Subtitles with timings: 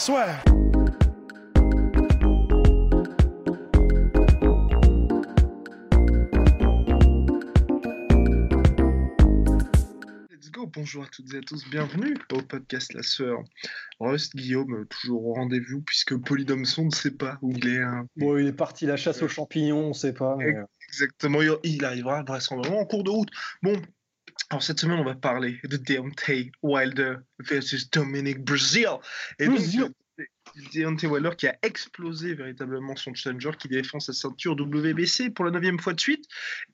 [0.00, 0.40] Swear.
[10.30, 13.42] Let's go, bonjour à toutes et à tous, bienvenue au podcast La Sœur.
[13.98, 17.82] Rust, Guillaume, toujours au rendez-vous puisque Polydomson ne sait pas où il est.
[17.82, 18.06] hein.
[18.16, 20.36] Bon, il est parti la chasse aux champignons, on sait pas.
[20.38, 23.28] mais, euh, Exactement, il- il arrivera vraisemblablement en cours de route.
[23.62, 23.74] Bon,
[24.48, 28.88] alors cette semaine, on va parler de Deontay Wilder versus Dominic Brazil.
[29.38, 29.82] Et donc, Brazil.
[30.18, 30.24] euh,
[30.74, 35.52] Deontay Wilder qui a explosé véritablement son challenger, qui défend sa ceinture WBC pour la
[35.52, 36.24] neuvième fois de suite.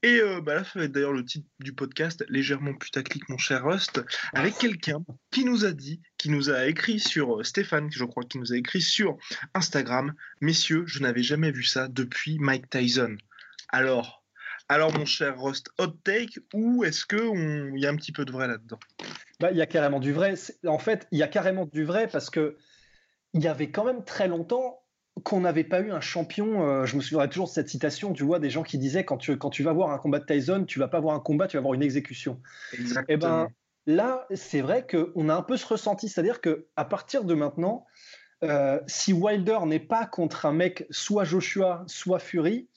[0.02, 3.36] Et euh, bah là, ça va être d'ailleurs le titre du podcast, légèrement putaclic, mon
[3.36, 7.90] cher Rust, avec quelqu'un qui nous a dit, qui nous a écrit sur, euh, Stéphane,
[7.92, 9.18] je crois, qui nous a écrit sur
[9.52, 13.16] Instagram, messieurs, je n'avais jamais vu ça depuis Mike Tyson.
[13.68, 14.25] Alors,
[14.68, 18.12] alors mon cher Rust, hot take ou est-ce que on- il y a un petit
[18.12, 18.78] peu de vrai là-dedans?
[19.40, 20.34] Bah, il y a carrément du vrai.
[20.66, 22.56] En fait, il y a carrément du vrai parce que
[23.34, 24.82] il y avait quand même très longtemps
[25.24, 26.66] qu'on n'avait pas eu un champion.
[26.68, 29.18] euh, je me souviendrai toujours de cette citation, tu vois, des gens qui disaient quand
[29.18, 31.46] tu, quand tu vas voir un combat de Tyson, tu vas pas voir un combat,
[31.46, 32.40] tu vas voir une exécution.
[32.72, 33.06] Exactement.
[33.08, 33.48] Eh ben,
[33.86, 37.86] là, c'est vrai qu'on a un peu ce ressenti, c'est-à-dire que à partir de maintenant,
[38.44, 42.68] euh, si Wilder n'est pas contre un mec, soit Joshua, soit Fury,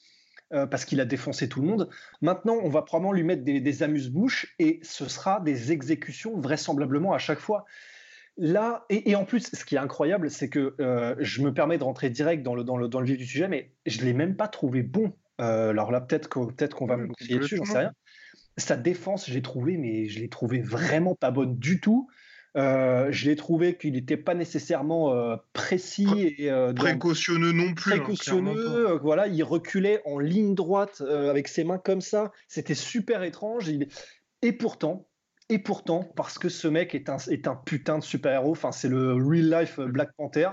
[0.52, 1.88] euh, parce qu'il a défoncé tout le monde,
[2.20, 7.12] maintenant on va probablement lui mettre des, des amuse-bouches et ce sera des exécutions vraisemblablement
[7.12, 7.64] à chaque fois.
[8.36, 11.76] Là, et, et en plus, ce qui est incroyable, c'est que euh, je me permets
[11.76, 14.06] de rentrer direct dans le, dans le, dans le vif du sujet, mais je ne
[14.06, 15.12] l'ai même pas trouvé bon.
[15.40, 17.92] Euh, alors là, peut-être qu'on peut qu'on va me crier dessus, j'en sais rien.
[18.56, 22.08] Sa défense, j'ai trouvé, mais je l'ai trouvé vraiment pas bonne du tout.
[22.56, 27.92] Euh, je l'ai trouvé qu'il n'était pas nécessairement euh, précis et euh, précautionneux non plus.
[27.92, 28.88] hein, précautionneux.
[28.90, 32.32] euh, voilà, il reculait en ligne droite avec ses mains comme ça.
[32.48, 33.68] C'était super étrange.
[33.68, 33.86] Il-
[34.42, 35.06] Et pourtant,
[35.48, 38.88] et pourtant, parce que ce mec est un, est un putain de super-héros, enfin, c'est
[38.88, 40.50] le real life Black Panther,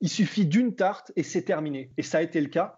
[0.00, 1.92] il suffit d'une tarte et c'est terminé.
[1.96, 2.76] Et ça a été le cas.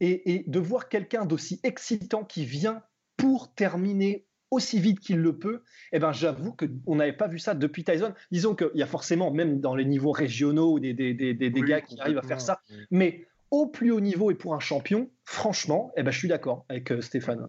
[0.00, 2.82] Et, et de voir quelqu'un d'aussi excitant qui vient
[3.16, 7.54] pour terminer aussi vite qu'il le peut, eh ben, j'avoue qu'on n'avait pas vu ça
[7.54, 8.14] depuis Tyson.
[8.32, 11.60] Disons qu'il y a forcément, même dans les niveaux régionaux, des, des, des, des- des
[11.60, 12.60] Oui, gars qui arrivent à faire ça.
[12.90, 16.64] Mais au plus haut niveau et pour un champion, franchement, eh ben, je suis d'accord
[16.68, 17.46] avec euh, Stéphane.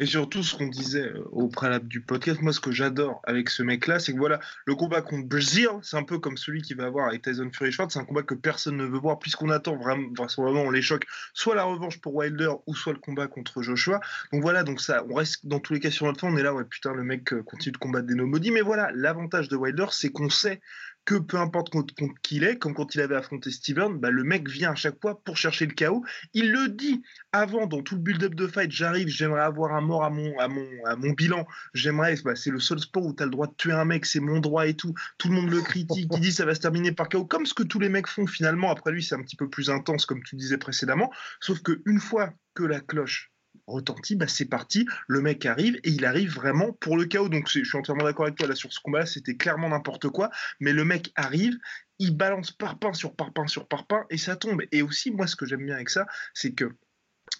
[0.00, 3.48] Et surtout, ce qu'on disait euh, au préalable du podcast, moi, ce que j'adore avec
[3.48, 6.76] ce mec-là, c'est que voilà, le combat contre Brazil, c'est un peu comme celui qu'il
[6.76, 9.50] va avoir avec Tyson Fury Schwartz, c'est un combat que personne ne veut voir, puisqu'on
[9.50, 13.28] attend vraiment, vraisemblablement, on les choque, soit la revanche pour Wilder, ou soit le combat
[13.28, 14.00] contre Joshua.
[14.32, 16.42] Donc voilà, donc ça, on reste dans tous les cas sur notre fin, on est
[16.42, 18.50] là, ouais, putain, le mec euh, continue de combattre des maudits.
[18.50, 20.60] Mais voilà, l'avantage de Wilder, c'est qu'on sait
[21.04, 24.24] que peu importe contre, qui il est, comme quand il avait affronté Steven, bah, le
[24.24, 26.04] mec vient à chaque fois pour chercher le chaos.
[26.32, 30.04] Il le dit avant, dans tout le build-up de fight, j'arrive, j'aimerais avoir un mort
[30.04, 31.46] à mon, à mon, à mon bilan.
[31.74, 34.06] J'aimerais, bah, c'est le seul sport où tu as le droit de tuer un mec,
[34.06, 34.94] c'est mon droit et tout.
[35.18, 37.54] Tout le monde le critique, il dit ça va se terminer par chaos, comme ce
[37.54, 38.70] que tous les mecs font finalement.
[38.70, 41.12] Après lui, c'est un petit peu plus intense, comme tu disais précédemment.
[41.40, 43.33] Sauf que une fois que la cloche
[43.66, 47.28] retentit, bah, c'est parti, le mec arrive et il arrive vraiment pour le chaos.
[47.28, 50.30] Donc je suis entièrement d'accord avec toi là sur ce combat-là, c'était clairement n'importe quoi,
[50.60, 51.56] mais le mec arrive,
[51.98, 54.62] il balance parpaing sur parpaing sur parpaing et ça tombe.
[54.72, 56.76] Et aussi, moi, ce que j'aime bien avec ça, c'est que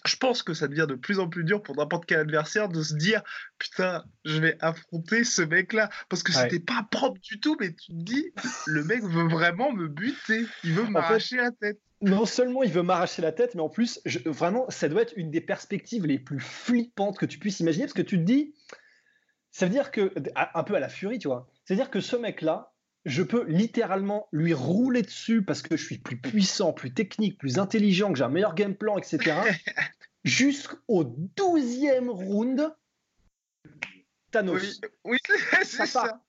[0.05, 2.83] je pense que ça devient de plus en plus dur pour n'importe quel adversaire de
[2.83, 3.21] se dire
[3.59, 6.43] putain, je vais affronter ce mec-là parce que Ouais.
[6.43, 8.31] c'était pas propre du tout, mais tu te dis
[8.67, 11.79] le mec veut vraiment me buter, il veut m'arracher la tête.
[12.01, 15.13] Non seulement il veut m'arracher la tête, mais en plus, je- vraiment, ça doit être
[15.15, 18.53] une des perspectives les plus flippantes que tu puisses imaginer, parce que tu te dis,
[19.51, 20.13] ça veut dire que,
[20.53, 22.73] un peu à la furie, tu vois, c'est-à-dire que ce mec-là,
[23.05, 27.59] je peux littéralement lui rouler dessus parce que je suis plus puissant, plus technique, plus
[27.59, 29.19] intelligent, que j'ai un meilleur game plan, etc.
[30.25, 31.03] Jusqu'au
[31.37, 32.75] 12e round,
[34.31, 34.81] Thanos.
[35.05, 36.21] Oui, oui c'est Ça ça.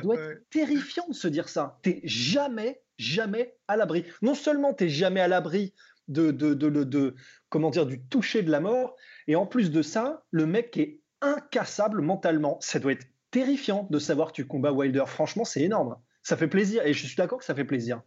[0.00, 0.38] Doit être Ouais.
[0.50, 1.78] terrifiant de se dire ça.
[1.82, 4.04] T'es jamais, jamais à l'abri.
[4.22, 5.74] Non seulement t'es jamais à l'abri
[6.08, 7.14] de, de, de, de- de-
[7.50, 11.00] comment dire, du toucher de la mort, et en plus de ça, le mec est
[11.20, 12.58] incassable mentalement.
[12.60, 15.04] Ça doit être terrifiant de savoir que tu combats Wilder.
[15.06, 15.96] Franchement, c'est énorme.
[16.22, 18.00] Ça fait plaisir, et je suis d'accord que ça fait plaisir.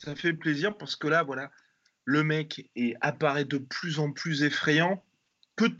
[0.00, 1.50] Ça fait plaisir parce que là, voilà,
[2.10, 5.02] le mec est, apparaît de plus en plus effrayant.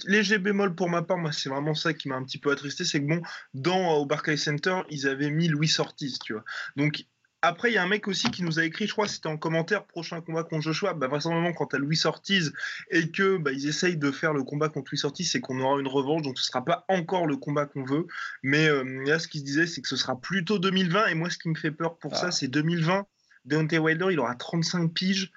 [0.06, 2.84] léger bémol pour ma part, moi c'est vraiment ça qui m'a un petit peu attristé,
[2.84, 3.22] c'est que bon,
[3.52, 6.44] dans au Barclays Center, ils avaient mis Louis Ortiz, tu vois.
[6.76, 7.04] Donc
[7.42, 9.38] après, il y a un mec aussi qui nous a écrit, je crois, c'était en
[9.38, 10.92] commentaire, prochain combat contre Joshua.
[10.92, 12.52] Bah, vraisemblablement, quand tu as Louis Ortiz
[12.90, 15.80] et que bah, ils essayent de faire le combat contre Louis Ortiz, c'est qu'on aura
[15.80, 18.06] une revanche, donc ce sera pas encore le combat qu'on veut.
[18.42, 21.06] Mais euh, là, ce qu'il se disait, c'est que ce sera plutôt 2020.
[21.06, 22.30] Et moi, ce qui me fait peur pour ça, ah.
[22.30, 23.06] c'est 2020.
[23.46, 25.32] Deontay Wilder, il aura 35 piges.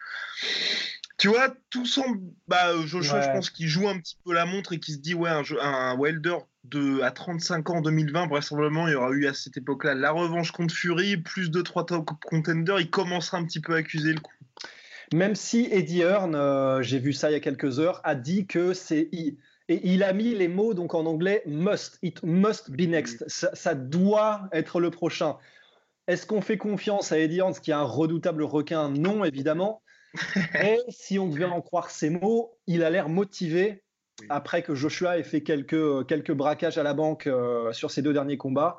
[1.24, 2.20] Tu vois, tout semble.
[2.50, 5.14] Bah, Joshua, je pense qu'il joue un petit peu la montre et qu'il se dit,
[5.14, 6.36] ouais, un, un Wilder
[6.66, 10.12] de, à 35 ans en 2020, vraisemblablement, il y aura eu à cette époque-là la
[10.12, 14.12] revanche contre Fury, plus de 3 top contenders, il commencera un petit peu à accuser
[14.12, 14.34] le coup.
[15.14, 18.46] Même si Eddie Hearn, euh, j'ai vu ça il y a quelques heures, a dit
[18.46, 19.10] que c'est.
[19.14, 19.38] Et
[19.70, 23.24] il a mis les mots donc en anglais must, it must be next.
[23.30, 25.38] Ça, doit être le prochain.
[26.08, 28.90] Est-ce qu'on fait confiance à Eddie Hearn, qui est un redoutable requin?
[28.90, 29.83] Non, évidemment.
[30.62, 33.84] Et si on devait en croire ses mots, il a l'air motivé
[34.30, 38.02] après que Joshua ait fait quelques, euh, quelques braquages à la banque euh, sur ses
[38.02, 38.78] deux derniers combats,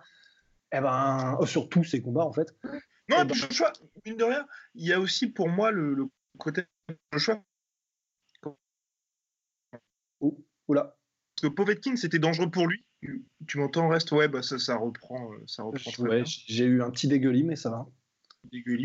[0.72, 2.54] eh ben, euh, sur tous ses combats en fait.
[3.08, 3.72] Non, eh ben, Joshua,
[4.06, 6.06] mine de rien, il y a aussi pour moi le,
[6.38, 6.64] côté
[7.12, 7.42] Joshua.
[10.20, 10.38] Oh,
[10.68, 10.96] oula.
[11.34, 12.84] Parce que Povetkin, c'était dangereux pour lui.
[13.46, 15.30] Tu m'entends, reste Ouais, bah ça, ça reprend.
[15.46, 17.86] Ça reprend J'ai eu un petit dégueulis, mais ça va.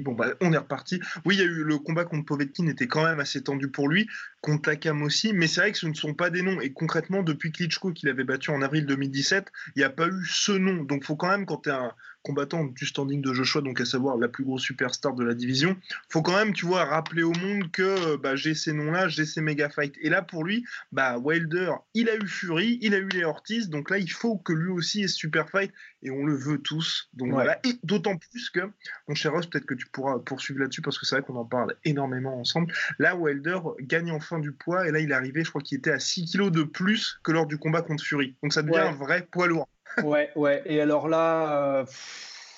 [0.04, 1.00] Bon, bah, on est reparti.
[1.26, 3.88] Oui, il y a eu le combat contre Povetkin était quand même assez tendu pour
[3.88, 4.08] lui,
[4.42, 6.60] contre Takam aussi, mais c'est vrai que ce ne sont pas des noms.
[6.62, 10.26] Et concrètement, depuis Klitschko qu'il avait battu en avril 2017, il n'y a pas eu
[10.26, 10.84] ce nom.
[10.84, 11.94] Donc, faut quand même, quand tu es un,
[12.24, 15.78] combattant du standing de Joshua, donc à savoir la plus grosse superstar de la division,
[16.10, 19.42] faut quand même, tu vois, rappeler au monde que bah, j'ai ces noms-là, j'ai ces
[19.42, 19.96] méga fights.
[20.02, 23.70] Et là, pour lui, bah, Wilder, il a eu Fury, il a eu les Ortiz,
[23.70, 25.72] donc là, il faut que lui aussi ait super fight,
[26.02, 27.10] et on le veut tous.
[27.14, 28.62] Donc voilà, et d'autant plus que,
[29.08, 31.46] mon cher Ross, peut-être que tu pourras poursuivre là-dessus, parce que c'est vrai qu'on en
[31.46, 32.74] parle énormément ensemble.
[33.00, 35.92] Là, Wilder gagne enfin du poids, et là, il est arrivé, je crois qu'il était
[35.92, 38.36] à 6 kilos de plus que lors du combat contre Fury.
[38.44, 39.68] Donc ça devient un vrai poids lourd
[40.04, 40.62] ouais, ouais.
[40.66, 41.86] Et alors là, euh,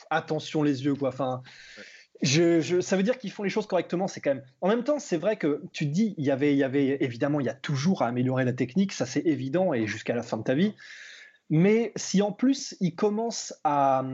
[0.09, 1.09] attention les yeux, quoi.
[1.09, 1.41] Enfin,
[2.23, 4.07] ça veut dire qu'ils font les choses correctement.
[4.07, 4.43] C'est quand même.
[4.61, 7.39] En même temps, c'est vrai que tu te dis, il y avait, y avait évidemment,
[7.39, 10.37] il y a toujours à améliorer la technique, ça c'est évident, et jusqu'à la fin
[10.37, 10.73] de ta vie.
[11.49, 14.05] Mais si en plus ils commencent à,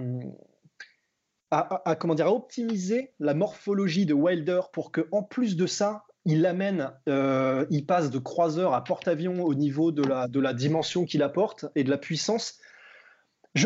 [1.51, 6.05] à, comment dire, à optimiser la morphologie de Wilder pour que, en plus de ça,
[6.25, 10.53] il amène, euh, il passe de croiseur à porte-avions au niveau de la, de la
[10.53, 12.59] dimension qu'il apporte et de la puissance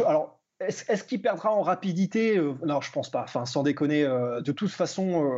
[0.06, 3.24] alors, est-ce, qu'il perdra en rapidité euh, Non, je pense pas.
[3.24, 4.04] Enfin, sans déconner.
[4.04, 5.38] Euh, de toute façon, euh,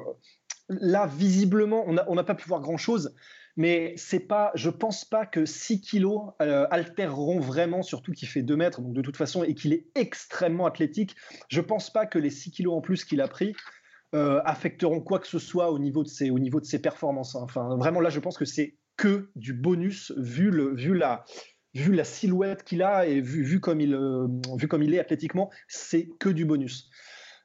[0.70, 3.16] là, visiblement, on n'a pas pu voir grand-chose.
[3.56, 8.56] Mais c'est pas, je pense pas que 6 kilos altéreront vraiment, surtout qu'il fait 2
[8.56, 11.16] mètres, donc de toute façon, et qu'il est extrêmement athlétique.
[11.50, 13.56] Je pense pas que les 6 kilos en plus qu'il a pris
[14.12, 17.36] affecteront quoi que ce soit au niveau de ses, au niveau de ses performances.
[17.36, 17.42] Hein.
[17.44, 21.24] Enfin, vraiment, là, je pense que c'est que du bonus vu, le, vu la,
[21.74, 24.28] vu la silhouette qu'il a et vu, vu, comme il, euh,
[24.58, 26.90] vu comme il est athlétiquement, c'est que du bonus.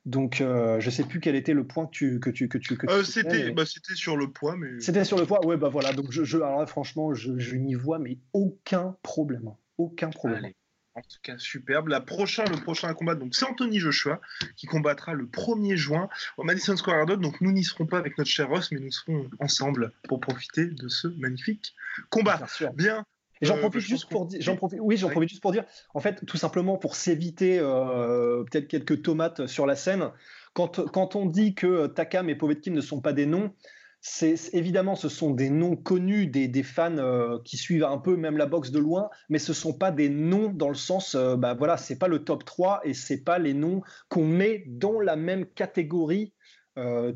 [0.05, 2.77] Donc, euh, je sais plus quel était le point que tu que tu que tu.
[2.89, 4.81] Euh, c'était bah, c'était sur le poids, mais.
[4.81, 5.93] C'était sur le poids, ouais, bah voilà.
[5.93, 10.53] Donc, je, je alors là, franchement, je, je n'y vois mais aucun problème, aucun problème.
[10.95, 11.89] En tout cas, superbe.
[11.89, 14.21] La prochain, le prochain combat, donc c'est Anthony Joshua
[14.57, 16.09] qui combattra le 1er juin
[16.39, 17.21] au Madison Square Garden.
[17.21, 20.67] Donc nous n'y serons pas avec notre cher Ross, mais nous serons ensemble pour profiter
[20.67, 21.77] de ce magnifique
[22.11, 22.41] combat.
[22.59, 23.07] Bien, Bien
[23.43, 25.65] j'en euh, profite juste pour dire, j'en profite, oui, j'en profite juste pour dire,
[25.95, 30.11] en fait, tout simplement pour s'éviter euh, peut-être quelques tomates sur la scène.
[30.55, 33.53] Quand, quand on dit que Takam et Povetkin ne sont pas des noms,
[34.01, 38.17] c'est évidemment ce sont des noms connus des, des fans euh, qui suivent un peu
[38.17, 41.55] même la boxe de loin, mais ce sont pas des noms dans le sens, bah
[41.55, 45.17] voilà, c'est pas le top 3 et c'est pas les noms qu'on met dans la
[45.17, 46.33] même catégorie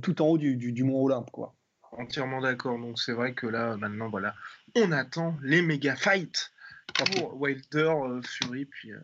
[0.00, 1.54] tout en haut du, du, du mont Olympe, quoi.
[1.98, 2.78] Entièrement d'accord.
[2.78, 4.34] Donc c'est vrai que là, maintenant, voilà,
[4.74, 6.52] on attend les méga fights
[6.94, 9.00] pour Wilder, euh, Fury, puis euh,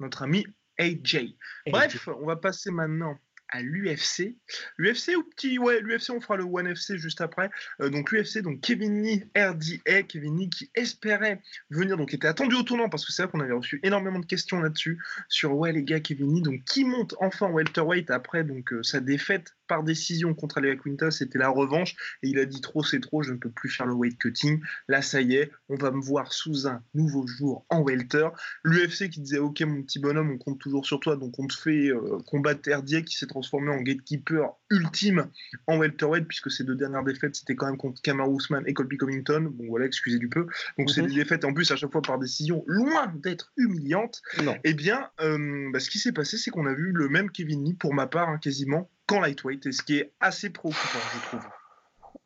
[0.00, 0.46] notre ami
[0.78, 1.34] AJ.
[1.66, 4.36] Bref, on va passer maintenant à l'UFC.
[4.76, 7.48] L'UFC ou petit ouais, l'UFC on fera le One FC juste après.
[7.80, 11.40] Euh, donc l'UFC donc Kevin Lee RDA, Kevin Lee qui espérait
[11.70, 14.26] venir donc était attendu au tournant parce que c'est vrai qu'on avait reçu énormément de
[14.26, 18.74] questions là-dessus sur ouais les gars Kevin Lee donc qui monte enfin welterweight après donc
[18.82, 21.96] sa défaite par décision contre Alea Quinta, c'était la revanche.
[22.22, 24.60] Et il a dit trop, c'est trop, je ne peux plus faire le weight cutting.
[24.88, 28.28] Là, ça y est, on va me voir sous un nouveau jour en welter.
[28.64, 31.54] L'UFC qui disait, ok, mon petit bonhomme, on compte toujours sur toi, donc on te
[31.54, 35.28] fait euh, combattre Herdier qui s'est transformé en gatekeeper ultime
[35.66, 38.96] en welterweight, puisque ces deux dernières défaites, c'était quand même contre Kamar Ousmane et Colby
[38.96, 39.52] Covington.
[39.52, 40.46] Bon, voilà, excusez du peu.
[40.78, 41.08] Donc, c'est mhm.
[41.08, 44.22] des défaites, en plus, à chaque fois par décision, loin d'être humiliantes.
[44.64, 47.64] Eh bien, euh, bah, ce qui s'est passé, c'est qu'on a vu le même Kevin
[47.64, 51.20] Lee, pour ma part, hein, quasiment, qu'en lightweight, et ce qui est assez préoccupant, je
[51.26, 51.48] trouve.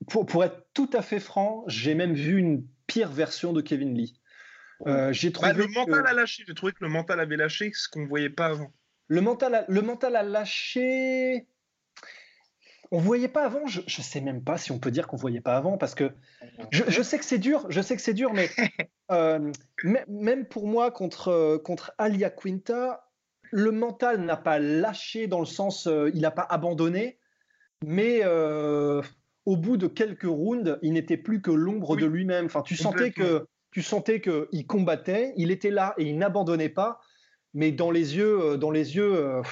[0.09, 3.95] Pour, pour être tout à fait franc, j'ai même vu une pire version de Kevin
[3.95, 4.19] Lee.
[5.11, 6.45] j'ai bah, trouvé le mental a lâché.
[6.47, 8.73] J'ai trouvé que le mental avait lâché ce qu'on voyait pas avant.
[9.09, 11.47] Le mental, a, le mental a lâché.
[12.93, 13.67] On voyait pas avant.
[13.67, 16.13] Je, ne sais même pas si on peut dire qu'on voyait pas avant parce que
[16.71, 17.67] je, sais que c'est dur.
[17.69, 18.49] Je sais que c'est dur, mais
[19.13, 19.53] euh,
[20.09, 23.10] même pour moi contre contre Alia Quinta,
[23.51, 27.19] le mental n'a pas lâché dans le sens, euh, il n'a pas abandonné,
[27.85, 29.03] mais euh,
[29.47, 32.47] au bout de quelques rounds, il n'était plus que l'ombre de lui-même.
[32.47, 37.01] Enfin, tu sentais que tu sentais qu'il combattait, il était là et il n'abandonnait pas,
[37.55, 39.43] mais dans les yeux, euh, dans les yeux.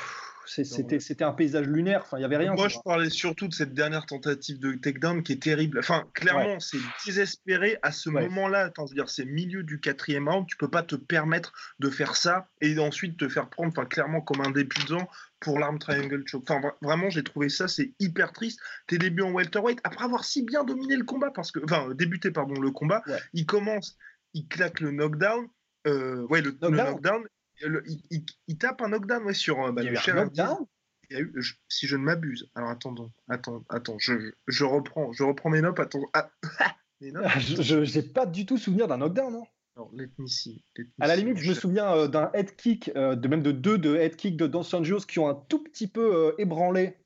[0.49, 2.55] C'était un paysage lunaire, enfin, il n'y avait rien.
[2.55, 5.79] Moi, je parlais surtout de cette dernière tentative de takedown qui est terrible.
[5.79, 8.71] Enfin, clairement, c'est désespéré à ce moment-là.
[8.95, 12.79] dire c'est milieu du quatrième round, tu peux pas te permettre de faire ça et
[12.79, 15.09] ensuite te faire prendre, enfin, clairement, comme un débutant
[15.41, 16.51] pour l'arme triangle choke.
[16.51, 18.61] Enfin, vraiment, j'ai trouvé ça, c'est hyper triste.
[18.87, 22.31] Tes débuts en welterweight, après avoir si bien dominé le combat, parce que, enfin, débuté,
[22.31, 23.03] pardon, le combat,
[23.33, 23.97] il commence,
[24.35, 25.47] il claque le knockdown,
[25.87, 27.25] euh, ouais, le knockdown,
[27.61, 30.67] il, tape un knockdown ouais, sur bah, le cher knockdown?
[31.11, 31.33] Il y a eu,
[31.69, 32.51] si je ne m'abuse.
[32.55, 35.81] Alors attendons, attends, attends, je, je, reprends, je reprends mes notes.
[35.81, 36.31] Attends, ah,
[37.01, 39.45] je n'ai pas du tout souvenir d'un knockdown, non
[39.77, 40.65] alors, let me see,
[40.99, 43.79] À la limite, je me souviens euh, d'un head kick, euh, de même de deux
[43.79, 46.97] de head kick de Don Sanjos qui ont un tout petit peu ébranlé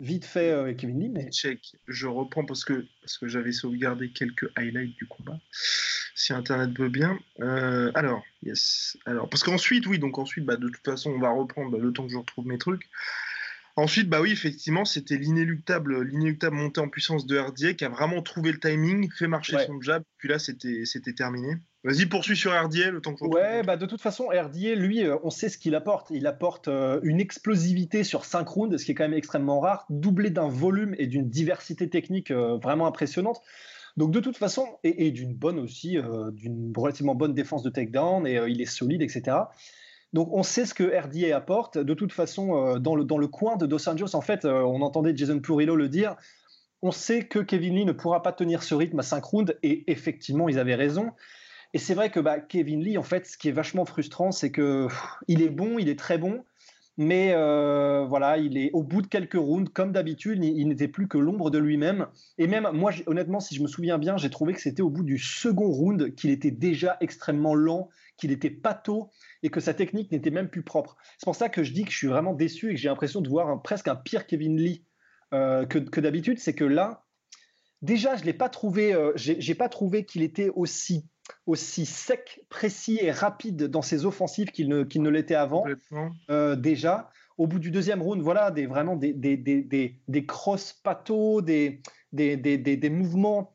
[0.00, 1.12] vite fait avec Kevin.
[1.12, 1.30] Mais...
[1.30, 5.38] Check, je reprends parce que, parce que j'avais sauvegardé quelques highlights du combat
[6.14, 7.18] si Internet veut bien.
[7.40, 8.96] Euh, alors, yes.
[9.04, 11.92] Alors, parce qu'ensuite, oui, donc ensuite, bah, de toute façon, on va reprendre bah, le
[11.92, 12.88] temps que je retrouve mes trucs.
[13.76, 18.22] Ensuite, bah oui, effectivement, c'était l'inéluctable, l'inéluctable montée en puissance de RDA qui a vraiment
[18.22, 21.56] trouvé le timing, fait marcher son jab, puis là, c'était, c'était terminé.
[21.82, 25.16] Vas-y, poursuis sur RDA le temps que Ouais, bah de toute façon, RDA, lui, euh,
[25.22, 26.10] on sait ce qu'il apporte.
[26.10, 29.84] Il apporte euh, une explosivité sur 5 rounds, ce qui est quand même extrêmement rare,
[29.90, 33.40] doublé d'un volume et d'une diversité technique vraiment impressionnante.
[33.96, 38.26] Donc de toute façon, et, d'une bonne aussi, euh, d'une relativement bonne défense de takedown,
[38.26, 39.36] et euh, il est solide, etc.
[40.14, 41.76] Donc on sait ce que RDA apporte.
[41.76, 44.80] De toute façon, euh, dans, le, dans le coin de Dos Anjos, en fait, on
[44.80, 46.16] entendait Jason Purillo le dire,
[46.82, 49.90] on sait que Kevin Lee ne pourra pas tenir ce rythme à 5 rounds, et
[49.90, 51.10] effectivement, ils avaient raison.
[51.72, 54.50] Et c'est vrai que bah, Kevin Lee, en fait, ce qui est vachement frustrant, c'est
[54.52, 54.86] que
[55.26, 56.44] il est bon, il est très bon,
[56.96, 61.08] mais euh, voilà, il est au bout de quelques rounds, comme d'habitude, il, n'était plus
[61.08, 62.06] que l'ombre de lui-même.
[62.38, 65.02] Et même moi, honnêtement, si je me souviens bien, j'ai trouvé que c'était au bout
[65.02, 69.10] du second round qu'il était déjà extrêmement lent, qu'il était pâteau
[69.42, 70.96] et que sa technique n'était même plus propre.
[71.18, 73.20] C'est pour ça que je dis que je suis vraiment déçu et que j'ai l'impression
[73.20, 74.84] de voir presque un pire Kevin Lee
[75.32, 76.38] euh, que, d'habitude.
[76.38, 77.04] C'est que là,
[77.82, 81.08] déjà, je l'ai pas trouvé, euh, j'ai pas trouvé qu'il était aussi
[81.46, 85.64] aussi sec, précis et rapide dans ses offensives qu'il ne, l'était avant.
[86.30, 90.72] Euh, déjà, au bout du deuxième round, voilà, des, vraiment des, des, des, des cross
[90.72, 91.80] patos, des,
[92.12, 93.53] des, des, mouvements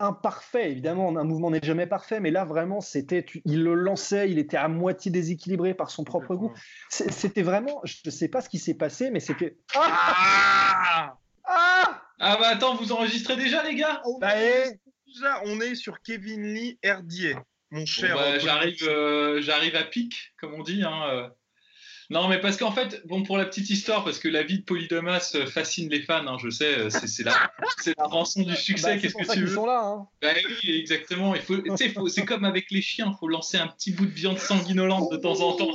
[0.00, 0.70] imparfaits.
[0.70, 4.56] Évidemment, un mouvement n'est jamais parfait, mais là, vraiment, c'était, il le lançait, il était
[4.56, 6.52] à moitié déséquilibré par son propre goût.
[6.88, 9.58] C'était vraiment, je ne sais pas ce qui s'est passé, mais c'était.
[9.74, 14.02] Ah, ah, ah bah attends, vous enregistrez déjà, les gars?
[14.20, 14.34] Bah,
[15.06, 17.36] déjà, on est sur Kevin Lee Herdier,
[17.70, 18.16] mon cher.
[18.16, 20.82] Bah, j'arrive, euh, j'arrive à pic, comme on dit.
[20.82, 21.28] Hein, euh.
[22.10, 24.64] Non, mais parce qu'en fait, bon, pour la petite histoire, parce que la vie de
[24.64, 27.52] Polydamas euh, fascine les fans, hein, je sais, c'est la,
[27.84, 28.94] la rançon du succès.
[28.94, 29.82] Bah, Qu'est-ce que tu veux sont là.
[29.82, 30.08] Hein.
[30.22, 31.34] Bah oui, exactement.
[31.34, 31.56] Il faut,
[32.08, 35.18] c'est comme avec les chiens, il faut lancer un petit bout de viande sanguinolente de
[35.18, 35.68] temps en temps.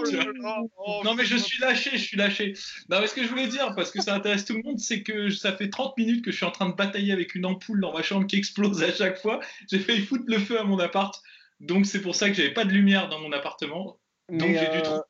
[0.77, 2.53] Oh, non, mais je suis lâché, je suis lâché.
[2.89, 5.03] Non, mais ce que je voulais dire, parce que ça intéresse tout le monde, c'est
[5.03, 7.79] que ça fait 30 minutes que je suis en train de batailler avec une ampoule
[7.79, 9.39] dans ma chambre qui explose à chaque fois.
[9.69, 11.13] J'ai failli foutre le feu à mon appart.
[11.59, 13.99] Donc c'est pour ça que j'avais pas de lumière dans mon appartement.
[14.29, 15.01] Donc j'ai dû trouver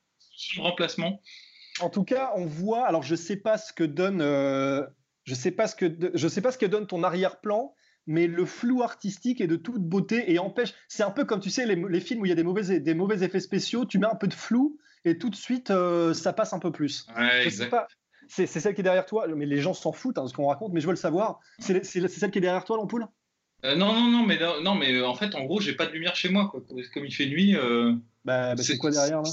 [0.58, 1.22] remplacement.
[1.80, 2.86] En tout cas, on voit.
[2.86, 4.22] Alors, je sais pas ce que donne.
[4.22, 4.86] Euh,
[5.24, 7.74] je sais pas ce que je sais pas ce que donne ton arrière-plan,
[8.08, 10.74] mais le flou artistique est de toute beauté et empêche.
[10.88, 12.94] C'est un peu comme tu sais les, films où il y a des mauvais des
[12.94, 13.86] mauvais effets spéciaux.
[13.86, 16.72] Tu mets un peu de flou et tout de suite euh, ça passe un peu
[16.72, 17.08] plus.
[17.18, 17.88] Ouais, sais pas.
[18.28, 20.48] C'est celle qui est derrière toi, mais les gens s'en foutent hein, de ce qu'on
[20.48, 21.40] raconte, mais je veux le savoir.
[21.60, 23.08] C'est celle qui est derrière toi, l'ampoule?
[23.66, 26.16] Euh, non, non, non, mais non, mais en fait, en gros, j'ai pas de lumière
[26.16, 26.52] chez moi.
[26.94, 27.56] Comme il fait nuit.
[28.26, 29.30] Bah, bah c'est quoi derrière là?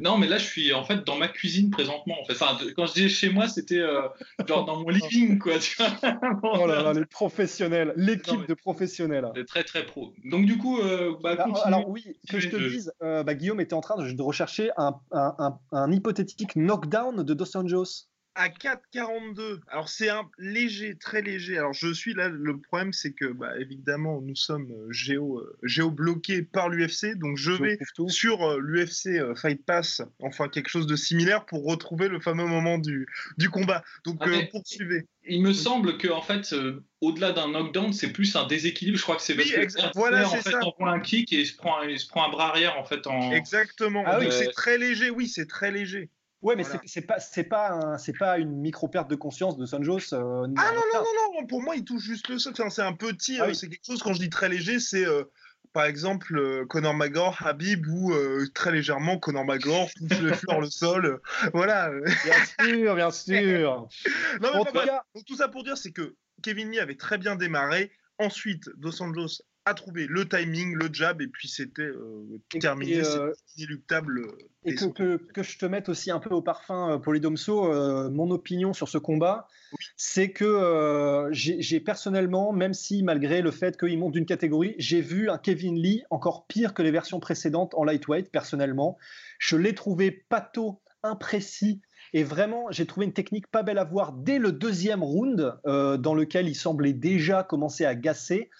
[0.00, 2.16] Non, mais là je suis en fait dans ma cuisine présentement.
[2.20, 2.34] En fait.
[2.34, 4.02] Enfin, quand je dis chez moi, c'était euh,
[4.46, 5.58] genre dans mon living, quoi.
[5.58, 5.88] Tu vois
[6.42, 9.30] oh là là, les professionnels, l'équipe de professionnels.
[9.34, 10.12] C'est très très pro.
[10.24, 13.74] Donc du coup, euh, bah, alors, oui, que je te dise, euh, bah, Guillaume était
[13.74, 18.08] en train de, rechercher un, un, un, hypothétique knockdown de Dos Anjos.
[18.36, 19.60] À 4,42.
[19.68, 21.58] Alors c'est un léger, très léger.
[21.58, 25.58] Alors je suis là, le problème c'est que bah, évidemment nous sommes euh, géo, euh,
[25.62, 27.78] géo bloqués par l'UFC, donc je vais
[28.08, 32.78] sur euh, l'UFC Fight Pass, enfin quelque chose de similaire pour retrouver le fameux moment
[32.78, 33.06] du,
[33.38, 33.82] du combat.
[34.04, 35.06] Donc ah, poursuivez.
[35.28, 36.54] Il me semble que en fait,
[37.00, 38.96] au-delà d'un knockdown, c'est plus un déséquilibre.
[38.96, 40.60] Je crois que c'est parce que voilà, en fait, ça.
[40.60, 43.06] prend un kick et il se prend, il se prend un bras arrière en fait.
[43.08, 43.32] En...
[43.32, 44.04] Exactement.
[44.06, 44.28] Ah, oui.
[44.30, 45.10] C'est très léger.
[45.10, 46.10] Oui, c'est très léger.
[46.46, 50.14] Ouais, mais c'est pas c'est pas c'est pas une micro perte de conscience de Sanjos.
[50.14, 52.54] Euh, ah non non non non, pour moi il touche juste le sol.
[52.70, 55.24] c'est un petit, ah euh, c'est quelque chose quand je dis très léger, c'est euh,
[55.72, 58.14] par exemple Conor McGregor, Habib ou
[58.54, 61.20] très légèrement Conor McGregor touche le fleur le sol.
[61.52, 61.90] voilà.
[62.24, 63.88] Bien sûr, bien sûr.
[64.40, 64.80] non, mais
[65.16, 67.90] tout, tout ça pour dire c'est que Kevin Lee avait très bien démarré.
[68.20, 73.32] Ensuite, Dos Anjos a trouvé le timing, le jab, et puis c'était euh, terminé, euh,
[73.56, 74.20] inéluctable.
[74.20, 77.72] Euh, et que, que, je te mette aussi un peu au parfum, Polydomso,
[78.10, 79.48] mon opinion sur ce combat,
[79.96, 85.30] c'est que j'ai personnellement, même si malgré le fait qu'il monte d'une catégorie, j'ai vu
[85.30, 88.98] un Kevin Lee encore pire que les versions précédentes en lightweight, personnellement.
[89.38, 91.80] Je l'ai trouvé pato, imprécis,
[92.12, 96.14] et vraiment, j'ai trouvé une technique pas belle à voir dès le deuxième round, dans
[96.14, 98.50] lequel il semblait déjà commencer à gasser.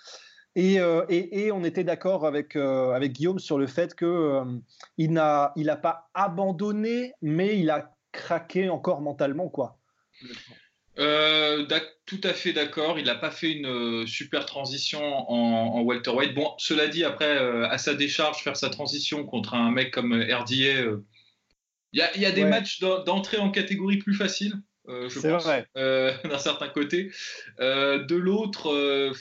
[0.56, 4.44] Euh, et, et, on était d'accord avec, euh, avec Guillaume sur le fait qu'il euh,
[4.96, 9.48] il n'a il a pas abandonné, mais il a craqué encore mentalement.
[9.48, 9.78] quoi.
[10.96, 12.98] tout à fait d'accord.
[12.98, 16.34] Il n'a pas fait une super transition en, en welterweight.
[16.34, 20.46] Bon, cela dit, après, à sa décharge, faire sa transition contre un mec comme RDA,
[20.50, 21.02] il
[21.92, 24.54] y, y, a des matchs d'entrée en catégorie plus faciles,
[24.88, 25.46] je pense,
[26.30, 27.10] d'un certain côté.
[27.58, 29.12] de l'autre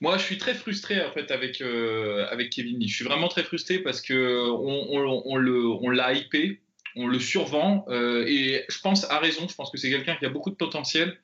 [0.00, 2.88] moi, je suis très frustré en fait avec, euh, avec Kevin Lee.
[2.88, 6.60] Je suis vraiment très frustré parce que on, on, le, on l'a hypé,
[6.96, 9.46] on le survend euh, et je pense à raison.
[9.46, 11.18] Je pense que c'est quelqu'un qui a beaucoup de potentiel,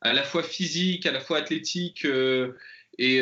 [0.00, 2.06] à la fois physique, à la fois athlétique.
[2.06, 2.52] Euh,
[2.98, 3.20] et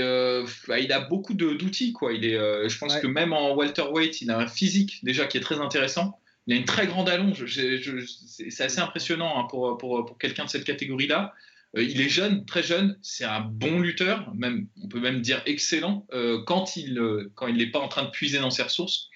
[0.69, 2.12] bah, il a beaucoup d'outils quoi.
[2.12, 5.40] Il est, je pense que même en welterweight, il a un physique déjà qui est
[5.40, 6.19] très intéressant.
[6.47, 7.45] Il a une très grande allonge.
[7.47, 11.33] C'est assez impressionnant hein, pour, pour, pour quelqu'un de cette catégorie-là.
[11.33, 11.37] Euh,
[11.75, 16.07] il est jeune, très jeune, c'est un bon lutteur, même, on peut même dire excellent,
[16.12, 19.09] euh, quand il euh, quand n'est pas en train de puiser dans ses ressources.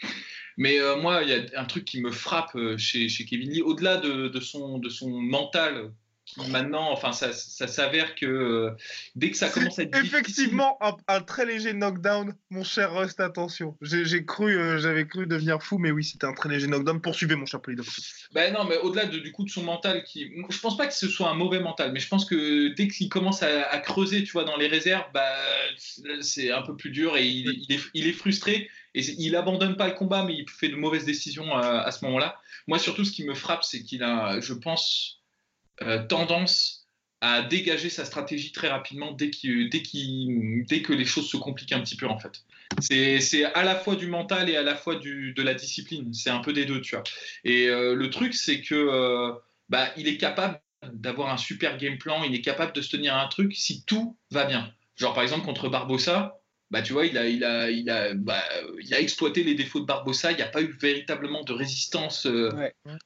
[0.57, 3.97] Mais moi, il y a un truc qui me frappe chez, chez Kevin Lee, au-delà
[3.97, 5.91] de, de, son, de son mental
[6.49, 8.71] maintenant, enfin, ça, s'avère que euh,
[9.15, 13.21] dès que ça commence à être effectivement un, très léger knockdown, mon cher Rust.
[13.21, 17.01] Attention, j'ai cru, euh, j'avais cru devenir fou, mais oui, c'était un très léger knockdown.
[17.01, 17.87] Poursuivez, mon cher Polydor.
[18.33, 20.95] Ben non, mais au-delà de, du coup de son mental, qui, je pense pas que
[20.95, 24.33] ce soit un mauvais mental, mais je pense que dès qu'il commence à, creuser, tu
[24.33, 25.37] vois, dans les réserves, bah,
[26.21, 30.25] c'est un peu plus dur et il, est, frustré et il abandonne pas le combat,
[30.25, 32.41] mais il fait de mauvaises décisions à, à ce moment-là.
[32.67, 35.24] Moi, surtout, ce qui me frappe, c'est qu'il a, je pense euh,
[36.09, 36.87] tendance
[37.21, 41.81] à dégager sa stratégie très rapidement dès, dès, dès que les choses se compliquent un
[41.81, 42.45] petit peu en fait.
[42.81, 46.13] C'est à la fois du mental et à la fois du, de la discipline.
[46.13, 47.05] C'est un peu des deux, tu vois.
[47.45, 49.33] Et euh, le truc, c'est que euh,
[49.69, 50.61] bah, il est capable
[50.93, 53.85] d'avoir un super game plan, il est capable de se tenir à un truc si
[53.85, 54.73] tout va bien.
[54.97, 56.39] Genre par exemple contre Barbossa,
[56.71, 58.43] bah, tu vois, il a, il a, il a, bah,
[58.83, 60.33] il a exploité les défauts de Barbossa.
[60.33, 62.51] Il n'y a pas eu véritablement de résistance euh,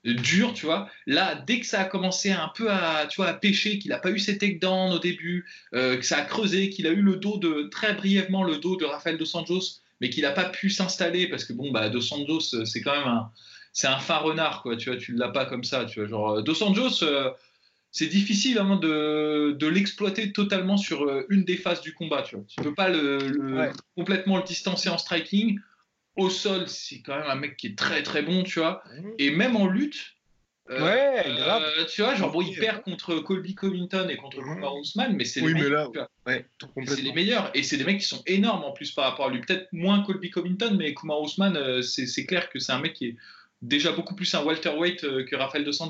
[0.04, 0.88] dure, tu vois.
[1.06, 3.98] Là, dès que ça a commencé un peu à, tu vois, à pêcher, qu'il n'a
[3.98, 7.16] pas eu ses takedowns au début, euh, que ça a creusé, qu'il a eu le
[7.16, 10.70] dos de, très brièvement le dos de Rafael Dos Anjos, mais qu'il n'a pas pu
[10.70, 13.30] s'installer parce que bon, bah, Dos Anjos, euh, c'est quand même un,
[13.72, 14.76] c'est un fin renard, quoi.
[14.76, 16.08] Tu vois, tu l'as pas comme ça, tu vois.
[16.08, 17.04] Genre, Dos Anjos
[17.90, 22.22] c'est difficile hein, de, de l'exploiter totalement sur euh, une des phases du combat.
[22.22, 25.58] Tu ne peux pas le, complètement le distancer en striking.
[26.16, 28.82] Au sol, c'est quand même un mec qui est très très bon, tu vois.
[29.18, 30.16] Et même en lutte,
[30.68, 31.62] euh, ouais, grave.
[31.62, 35.24] Euh, tu vois, genre, bon, il perd contre Colby Covington et contre Kumar Ousmane, mais
[35.24, 35.54] c'est les,
[36.86, 37.50] c'est les meilleurs.
[37.54, 39.40] Et c'est des mecs qui sont énormes en plus par rapport à lui.
[39.40, 43.16] Peut-être moins Colby Covington, mais Kumar Ousmane, c'est clair que c'est un mec qui est
[43.62, 45.80] déjà beaucoup plus un welterweight que Rafael Dos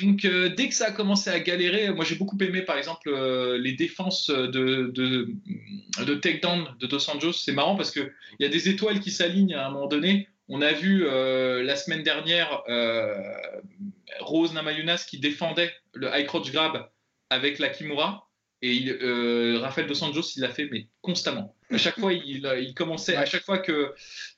[0.00, 3.08] Donc euh, dès que ça a commencé à galérer, moi j'ai beaucoup aimé par exemple
[3.08, 5.34] euh, les défenses de, de,
[6.04, 7.32] de takedown de Dos Anjos.
[7.32, 10.28] C'est marrant parce qu'il y a des étoiles qui s'alignent à un moment donné.
[10.48, 12.62] On a vu euh, la semaine dernière
[14.20, 16.90] Rose Namayunas qui défendait le high crotch grab
[17.30, 18.28] avec la Kimura.
[18.64, 21.56] Et il, Rafael Dos Anjos, il l'a fait, mais constamment.
[21.72, 23.94] À chaque fois, il, il commençait, à chaque fois que,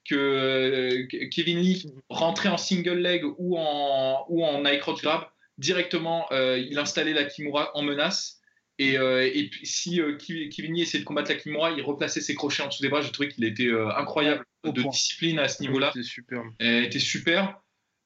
[0.09, 5.27] que Kevin Lee rentrait en single leg ou en, ou en high crotch grab,
[5.59, 8.41] directement, euh, il installait la Kimura en menace.
[8.79, 9.31] Et, euh,
[9.63, 12.83] si euh, Kevin Lee essayait de combattre la Kimura, il replaçait ses crochets en dessous
[12.83, 13.03] des bras.
[13.03, 15.93] J'ai trouvé qu'il était incroyable de discipline à ce niveau-là.
[15.93, 16.43] C'était super.
[16.61, 17.61] était super.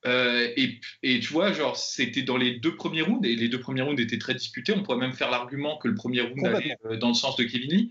[0.07, 3.61] Euh, et, et, tu vois, genre, c'était dans les deux premiers rounds, et les deux
[3.61, 4.73] premiers rounds étaient très disputés.
[4.73, 7.45] On pourrait même faire l'argument que le premier round allait euh, dans le sens de
[7.45, 7.91] Kevin Lee.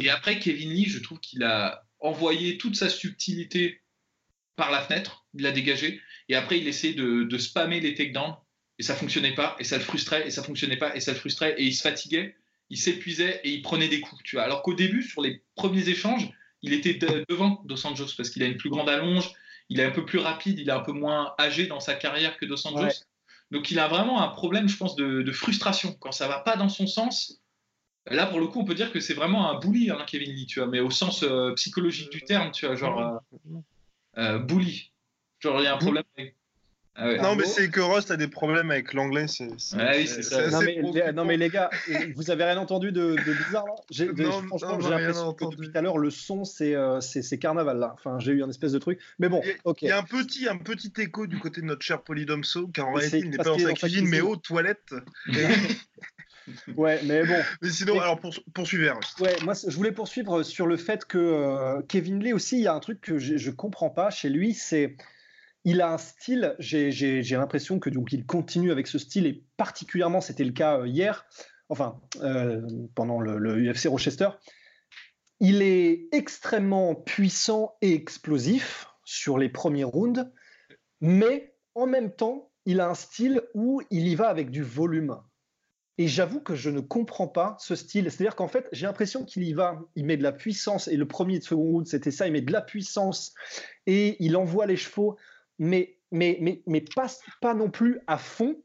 [0.00, 3.80] Et après, Kevin Lee, je trouve qu'il a envoyé toute sa subtilité
[4.56, 8.36] par la fenêtre, il l'a dégagé, et après, il essayait de, de spammer les takedowns,
[8.78, 11.18] et ça fonctionnait pas, et ça le frustrait, et ça fonctionnait pas, et ça le
[11.18, 12.36] frustrait, et il se fatiguait,
[12.70, 14.44] il s'épuisait, et il prenait des coups, tu vois.
[14.44, 16.28] Alors qu'au début, sur les premiers échanges,
[16.62, 16.94] il était
[17.28, 19.30] devant Dos Anjos, parce qu'il a une plus grande allonge,
[19.68, 22.36] il est un peu plus rapide, il est un peu moins âgé dans sa carrière
[22.38, 23.04] que Dos Anjos.
[23.50, 25.94] Donc il a vraiment un problème, je pense, de, frustration.
[26.00, 27.40] Quand ça va pas dans son sens,
[28.06, 30.46] là pour le coup, on peut dire que c'est vraiment un bully, hein, Kevin Lee,
[30.46, 33.58] tu vois, mais au sens euh, psychologique du terme, tu vois, genre euh,
[34.18, 34.92] euh, bully.
[35.40, 36.34] Genre il y a un problème avec,
[37.00, 39.28] ah non, mais c'est que Ross a des problèmes avec l'anglais.
[39.28, 40.48] C'est, ah oui, c'est ça.
[40.50, 41.70] Non mais, les, non mais, les, gars,
[42.16, 43.14] vous avez rien entendu de,
[43.46, 46.74] bizarre là j'ai, non, Franchement, j'ai l'impression que depuis tout à l'heure, le son, c'est,
[46.74, 47.92] euh, c'est, carnaval là.
[47.94, 48.98] Enfin, j'ai eu un espèce de truc.
[49.20, 49.82] Mais bon, ok.
[49.82, 52.88] Il y a un petit, un petit écho du côté de notre cher Polydomso, car
[52.88, 54.94] en réalité, il n'est pas dans sa cuisine, mais aux toilettes.
[56.76, 57.40] ouais, mais bon.
[57.62, 58.98] Mais sinon, alors pour, poursuivre.
[59.20, 62.66] Ouais, moi, je voulais poursuivre sur le fait que euh, Kevin Lee aussi, il y
[62.66, 64.96] a un truc que je, je comprends pas chez lui, c'est
[65.64, 70.20] il a un style, j'ai l'impression que donc il continue avec ce style, et particulièrement
[70.20, 71.26] c'était le cas euh, hier,
[71.68, 72.62] enfin euh,
[72.94, 74.28] pendant le, UFC Rochester.
[75.40, 80.24] Il est extrêmement puissant et explosif sur les premiers rounds,
[81.00, 85.16] mais en même temps, il a un style où il y va avec du volume.
[85.96, 88.10] Et j'avoue que je ne comprends pas ce style.
[88.10, 91.06] C'est-à-dire qu'en fait, j'ai l'impression qu'il y va, il met de la puissance, et le
[91.06, 93.34] premier et le second round, c'était ça, il met de la puissance,
[93.86, 95.16] et il envoie les chevaux
[95.58, 97.08] mais, mais, mais, mais pas,
[97.40, 98.56] pas non plus à fond.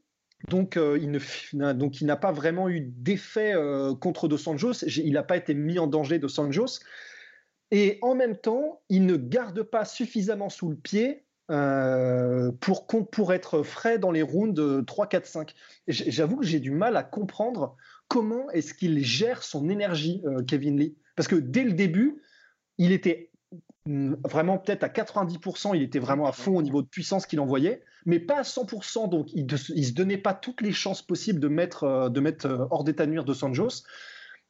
[0.48, 4.84] Donc, euh, il n'a pas vraiment eu d'effet euh, contre Dos Anjos.
[4.86, 6.80] Il n'a pas été mis en danger Dos Anjos.
[7.70, 13.32] Et en même temps, il ne garde pas suffisamment sous le pied euh, pour, pour
[13.32, 15.54] être frais dans les rounds 3, 4, 5.
[15.88, 17.76] J'avoue que j'ai du mal à comprendre
[18.08, 20.96] comment est-ce qu'il gère son énergie, Kevin Lee.
[21.16, 22.22] Parce que dès le début,
[22.76, 23.30] il était
[23.86, 27.82] vraiment peut-être à 90%, il était vraiment à fond au niveau de puissance qu'il envoyait,
[28.06, 31.48] mais pas à 100%, donc il ne se donnait pas toutes les chances possibles de
[31.48, 33.84] mettre, euh, de mettre euh, hors d'état de nuire de Sanjos,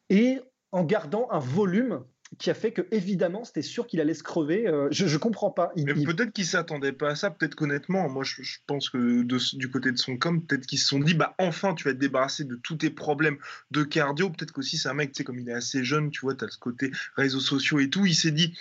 [0.08, 0.38] et
[0.70, 2.04] en gardant un volume
[2.38, 4.66] qui a fait que évidemment c'était sûr qu'il allait se crever.
[4.66, 5.72] Euh, je, ne comprends pas.
[5.76, 7.30] mais peut-être qu'il s'attendait pas à ça.
[7.30, 9.22] Peut-être qu'honnêtement, moi je, pense que
[9.56, 11.98] du côté de son com, peut-être qu'ils se sont dit bah enfin tu vas te
[11.98, 13.36] débarrasser de tous tes problèmes
[13.70, 14.30] de cardio.
[14.30, 16.44] Peut-être qu'aussi c'est un mec, tu sais comme il est assez jeune, tu vois, tu
[16.44, 18.06] as ce côté réseaux sociaux et tout.
[18.06, 18.54] Il s'est dit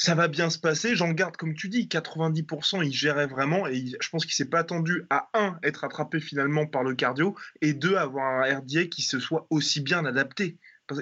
[0.00, 0.96] ça va bien se passer.
[0.96, 3.66] J'en garde, comme tu dis, 90%, il gérait vraiment.
[3.66, 7.36] Et je pense qu'il s'est pas attendu à un, être attrapé finalement par le cardio,
[7.60, 10.56] et deux, avoir un RDA qui se soit aussi bien adapté.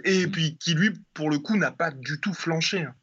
[0.04, 2.82] Et puis qui, lui, pour le coup, n'a pas du tout flanché.
[2.82, 2.94] Hein.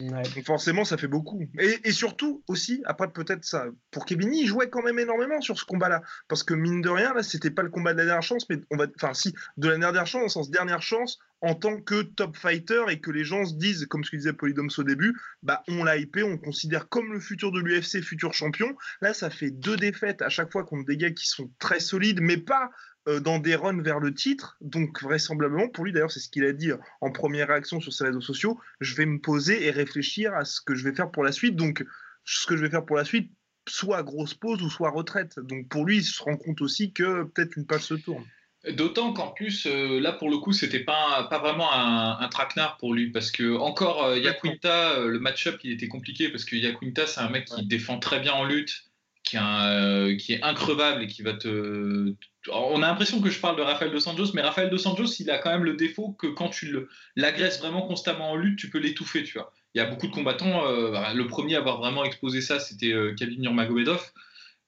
[0.00, 1.48] Donc forcément, ça fait beaucoup.
[1.56, 5.64] Et, surtout aussi, après peut-être ça, pour Kevin, il jouait quand même énormément sur ce
[5.64, 8.48] combat-là, parce que mine de rien, là, c'était pas le combat de la dernière chance,
[8.50, 11.80] mais on va, enfin si, de la dernière chance, en sens dernière chance, en tant
[11.80, 14.84] que top fighter et que les gens se disent, comme ce que disait Polydoms au
[14.84, 18.76] début, bah on l'a hypé, on considère comme le futur de l'UFC, futur champion.
[19.00, 22.20] Là, ça fait deux défaites à chaque fois contre des gars qui sont très solides,
[22.20, 22.70] mais pas
[23.08, 24.56] euh, dans des runs vers le titre.
[24.60, 28.04] Donc, vraisemblablement, pour lui, d'ailleurs, c'est ce qu'il a dit en première réaction sur ses
[28.04, 31.24] réseaux sociaux je vais me poser et réfléchir à ce que je vais faire pour
[31.24, 31.56] la suite.
[31.56, 31.84] Donc,
[32.24, 33.32] ce que je vais faire pour la suite,
[33.68, 35.40] soit grosse pause ou soit retraite.
[35.40, 38.24] Donc, pour lui, il se rend compte aussi que peut-être une page se tourne.
[38.70, 42.76] D'autant qu'en plus, euh, là pour le coup, c'était pas, pas vraiment un, un traquenard
[42.76, 47.06] pour lui parce que encore euh, Yaquinta, le match-up il était compliqué parce que Yaquinta
[47.08, 48.92] c'est un mec qui défend très bien en lutte,
[49.24, 52.14] qui, euh, qui est increvable et qui va te.
[52.50, 55.30] On a l'impression que je parle de Rafael Dos Santos, mais Rafael Dos Santos, il
[55.30, 56.74] a quand même le défaut que quand tu
[57.14, 59.52] l'agresses vraiment constamment en lutte, tu peux l'étouffer, tu vois.
[59.74, 60.66] Il y a beaucoup de combattants.
[60.66, 63.48] Euh, bah, le premier à avoir vraiment exposé ça, c'était euh, Kevin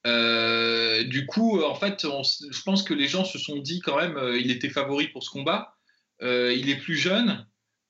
[0.05, 1.09] Nurmagomedov.
[1.09, 4.51] du coup, en fait, je pense que les gens se sont dit quand même, il
[4.51, 5.75] était favori pour ce combat.
[6.21, 7.47] il est plus jeune.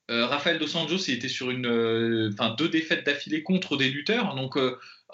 [0.09, 4.35] Rafael Dos Santos, il était sur une, deux défaites d'affilée contre des lutteurs.
[4.35, 4.57] Donc,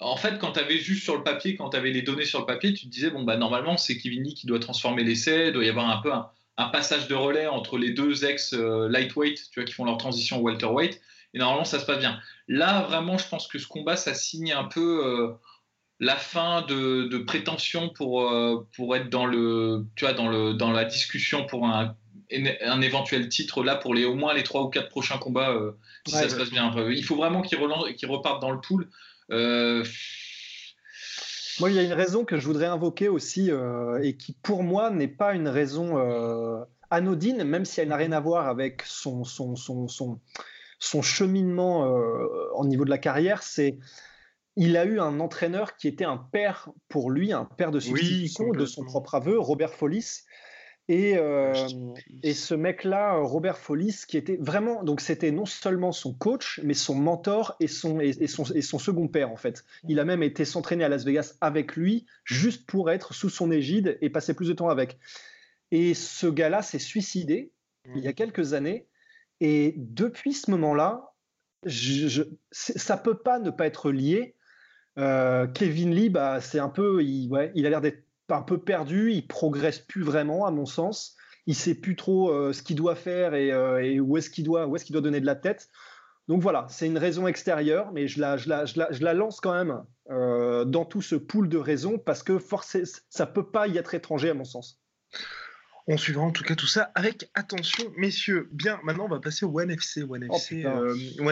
[0.01, 2.39] en fait, quand tu avais juste sur le papier, quand tu avais les données sur
[2.39, 5.47] le papier, tu te disais, bon, bah, normalement, c'est Kevin Lee qui doit transformer l'essai,
[5.47, 6.29] il doit y avoir un peu un,
[6.71, 11.01] passage de relais entre les deux ex-lightweight, tu vois, qui font leur transition au welterweight,
[11.33, 12.19] et normalement, ça se passe bien.
[12.47, 15.33] Là, vraiment, je pense que ce combat, ça signe un peu euh,
[16.01, 20.71] la fin de, prétention pour, euh, pour être dans, le, tu vois, dans, le, dans
[20.71, 21.95] la discussion pour un,
[22.65, 25.73] un éventuel titre là pour les au moins les trois ou quatre prochains combats euh,
[26.07, 26.73] si ça se passe bien.
[26.89, 28.89] Il faut vraiment qu'il qu reparte dans le pool.
[29.29, 29.85] Euh,
[31.59, 33.51] moi, il y a une raison que je voudrais invoquer aussi
[34.01, 35.97] et qui, pour moi, n'est pas une raison
[36.89, 40.19] anodine, même si elle n'a rien à voir avec son, son, son, son,
[40.79, 41.81] son cheminement
[42.55, 43.43] au niveau de la carrière.
[43.43, 43.77] C'est
[44.55, 48.51] il a eu un entraîneur qui était un père pour lui, un père de substitution
[48.51, 50.23] de son propre aveu, Robert Follis.
[50.87, 51.53] Et, euh,
[52.21, 56.73] et ce mec-là, Robert Follis, qui était vraiment, donc c'était non seulement son coach, mais
[56.73, 59.63] son mentor et son, et, son, et son second père en fait.
[59.87, 63.51] Il a même été s'entraîner à Las Vegas avec lui, juste pour être sous son
[63.51, 64.97] égide et passer plus de temps avec.
[65.71, 67.53] Et ce gars-là s'est suicidé
[67.95, 68.15] il y a mmh.
[68.15, 68.87] quelques années.
[69.39, 71.13] Et depuis ce moment-là,
[71.65, 74.35] je, je, ça peut pas ne pas être lié
[74.97, 79.27] euh, Kevin Lee, bah, c'est un peu, il, a l'air d'être un peu perdu, il
[79.27, 81.15] progresse plus vraiment, à mon sens.
[81.47, 84.67] Il sait plus trop euh, ce qu'il doit faire euh, et, où est-ce qu'il doit,
[84.67, 85.69] où est-ce qu'il doit donner de la tête.
[86.27, 90.85] Donc voilà, c'est une raison extérieure, mais je la, je la lance quand même dans
[90.85, 94.33] tout ce pool de raisons parce que forcément, ça peut pas y être étranger à
[94.33, 94.81] mon sens.
[95.87, 98.49] On suivra en tout cas tout ça avec attention, messieurs.
[98.51, 100.03] Bien, maintenant on va passer au One FC.
[100.03, 100.65] One FC,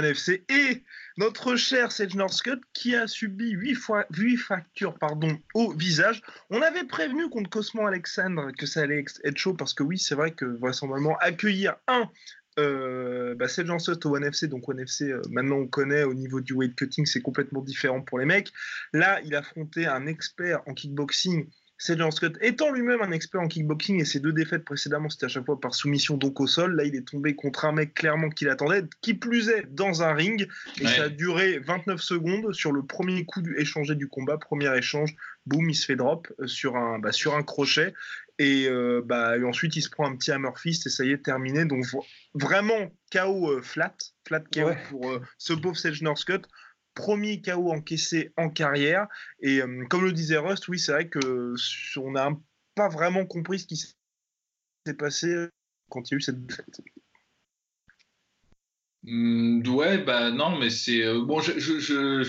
[0.04, 0.84] FC et
[1.18, 6.22] notre cher Sage Northcutt qui a subi 8, fois, 8 fractures pardon, au visage.
[6.50, 10.16] On avait prévenu contre Cosmo Alexandre que ça allait être chaud parce que oui, c'est
[10.16, 12.10] vrai que vraisemblablement accueillir un
[12.58, 16.42] euh, bah, Northcutt au One FC, donc One FC, euh, maintenant on connaît au niveau
[16.42, 18.52] du weight cutting, c'est complètement différent pour les mecs.
[18.94, 21.48] Là, il affrontait un expert en kickboxing
[21.80, 25.30] John Scott étant lui-même un expert en kickboxing et ses deux défaites précédemment c'était à
[25.30, 28.30] chaque fois par soumission donc au sol, là il est tombé contre un mec clairement
[28.30, 30.48] qu'il attendait, qui plus est dans un ring
[30.82, 34.76] et ça a duré 29 secondes sur le premier coup du, échangé du combat, premier
[34.78, 35.16] échange,
[35.46, 37.94] boum il se fait drop euh, sur un, bah, sur un crochet
[38.38, 41.24] et, euh, bah, ensuite il se prend un petit hammer fist et ça y est
[41.24, 41.86] terminé donc
[42.34, 43.96] vraiment KO euh, flat,
[44.28, 46.46] flat KO pour ce pauvre Sage Northcutt
[46.94, 49.08] premier KO encaissé en carrière.
[49.42, 51.54] Et euh, comme le disait Rust, oui, c'est vrai que
[51.98, 52.32] on n'a
[52.76, 55.48] pas vraiment compris ce qui s'est passé
[55.90, 56.82] quand il y a eu cette défaite.
[59.04, 61.40] Mmh, ouais, bah non, mais c'est euh, bon.
[61.40, 62.28] Je,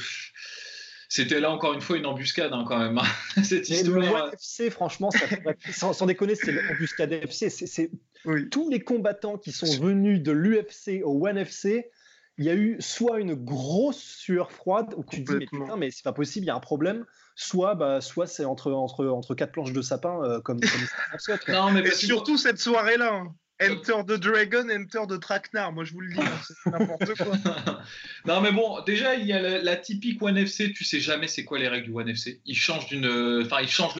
[1.09, 2.99] C'était là encore une fois une embuscade hein, quand même.
[2.99, 3.03] Hein,
[3.42, 4.29] cette histoire.
[4.29, 5.11] Le FC, franchement,
[5.73, 7.51] sans, sans, déconner, c'est l'embuscade FC.
[7.51, 7.90] C'est
[8.51, 11.90] tous les combattants qui sont venus de l'UFC au One FC
[12.40, 15.76] il y a eu soit une grosse sueur froide où tu te dis mais putain
[15.76, 19.07] mais c'est pas possible, il y a un problème, soit bah soit c'est entre entre
[19.07, 23.12] entre quatre planches de sapin euh, comme, comme Non mais surtout cette soirée là.
[23.12, 23.35] Hein.
[23.62, 25.70] Enter the Dragon, Enter the Tracknar.
[25.70, 27.37] Moi, je vous le dis, hein, c'est n'importe quoi.
[28.24, 30.72] non, mais bon, déjà, il y a la, la, typique One FC.
[30.72, 32.40] Tu sais jamais c'est quoi les règles du One FC.
[32.46, 33.05] Ils changent d'une.
[33.44, 34.00] Enfin, ils changent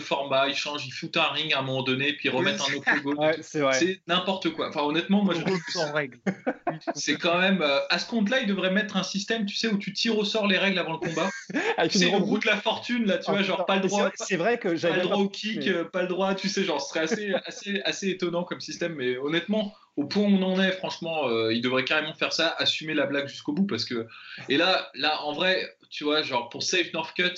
[0.00, 2.74] Format, ils changent, ils foutent un ring à un moment donné, puis ils remettent un
[2.74, 3.22] autre logo.
[3.42, 4.68] c'est n'importe quoi.
[4.68, 6.18] Enfin, honnêtement, moi, je trouve règle.
[6.94, 7.62] c'est quand même.
[7.62, 10.24] Euh, à ce compte-là, ils devraient mettre un système, tu sais, où tu tires au
[10.24, 11.30] sort les règles avant le combat.
[11.90, 14.10] c'est une route la fortune, là, tu vois, genre pas le droit.
[14.14, 14.96] C'est vrai que j'avais.
[14.96, 17.34] Pas le droit au kick, euh, pas le droit, tu sais, genre, ce serait assez,
[17.46, 21.52] assez, assez étonnant comme système, mais honnêtement, au point où on en est, franchement, euh,
[21.52, 24.06] ils devraient carrément faire ça, assumer la blague jusqu'au bout, parce que.
[24.48, 27.34] Et là, là, en vrai, tu vois, genre, pour Safe Northcut,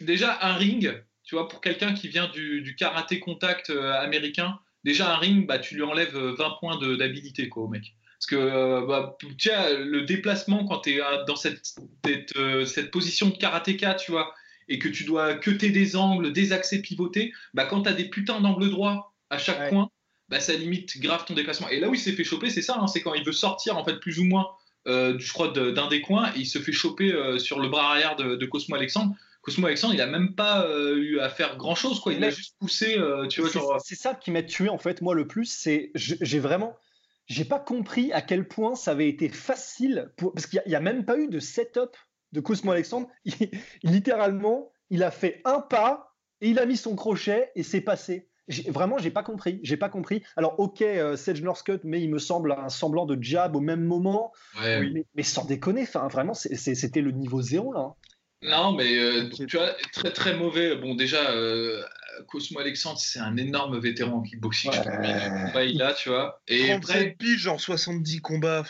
[0.00, 5.14] déjà un ring, tu vois, pour quelqu'un qui vient du, karaté contact euh, américain, déjà
[5.14, 7.94] un ring, bah, tu lui enlèves 20 euh, points d'habilité, quoi, au mec.
[8.18, 11.74] Parce que euh, bah, tu vois, le déplacement, quand tu es dans cette,
[12.66, 14.34] cette, position de karatéka, tu vois,
[14.68, 18.08] et que tu dois cuter des angles, des accès pivotés, bah, quand tu as des
[18.08, 19.90] putains d'angles droits à chaque coin,
[20.30, 21.68] bah, ça limite grave ton déplacement.
[21.68, 23.76] Et là où il s'est fait choper, c'est ça, hein, c'est quand il veut sortir,
[23.76, 24.46] en fait, plus ou moins,
[24.86, 28.34] je crois, d'un des coins, et il se fait choper sur le bras arrière de,
[28.34, 29.14] de Cosmo Alexandre.
[29.40, 32.12] Cosmo Alexandre, il a même pas euh, eu à faire grand chose, quoi.
[32.12, 33.76] Il a juste poussé, euh, tu vois.
[33.76, 36.76] Euh, c'est ça qui m'a tué en fait, moi le plus, c'est j'ai vraiment,
[37.26, 41.04] j'ai pas compris à quel point ça avait été facile, parce qu'il n'y a, même
[41.04, 41.96] pas eu de setup
[42.32, 43.08] de Cosmo Alexandre.
[43.82, 48.28] littéralement, il a fait un pas et il a mis son crochet et c'est passé.
[48.68, 49.60] Vraiment, j'ai pas compris.
[49.62, 50.22] J'ai pas compris.
[50.36, 53.84] Alors, ok, euh, Sage Northcutt, mais il me semble un semblant de jab au même
[53.84, 54.32] moment.
[54.58, 57.80] mais, mais, sans déconner, vraiment, c'était le niveau zéro là.
[57.80, 57.94] Hein.
[58.42, 60.76] Non, mais euh, tu vois, très très mauvais.
[60.76, 61.82] Bon, déjà, euh,
[62.28, 64.70] Cosmo Alexandre, c'est un énorme vétéran en kickboxing.
[64.70, 64.78] Ouais.
[65.54, 66.40] Je il a, tu vois.
[66.46, 68.64] Et 37 piges en 70 combats.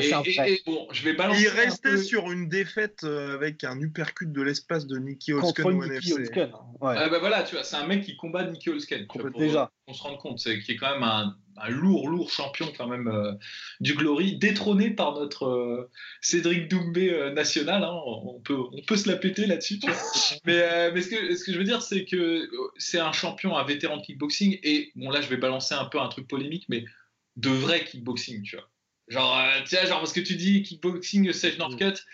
[0.00, 1.42] et, bon, je vais balancer.
[1.42, 6.30] Il restait sur une défaite euh, avec un uppercut de l'espace de Nicky Holsken NFC.
[6.80, 6.94] Ouais.
[6.96, 9.06] Ah bah voilà, tu vois, c'est un mec qui combat Nicky Holsken.
[9.36, 9.70] Déjà.
[9.86, 12.88] On se rend compte, c'est qui est quand même un un lourd, lourd champion quand
[12.88, 13.32] même euh,
[13.80, 15.90] du Glory, détrôné par notre euh,
[16.20, 17.84] Cédric Doumbé euh, national.
[17.84, 18.00] Hein.
[18.04, 19.78] on, peut, on peut se la péter là-dessus.
[20.44, 23.64] mais, mais ce, que, ce que je veux dire, c'est que c'est un champion, un
[23.64, 24.58] vétéran de kickboxing.
[24.62, 26.84] Et bon, là, je vais balancer un peu un truc polémique, mais
[27.36, 28.68] de vrai kickboxing, tu vois.
[29.08, 32.04] Genre, tu vois, genre, parce que tu dis kickboxing, Sage Northcutt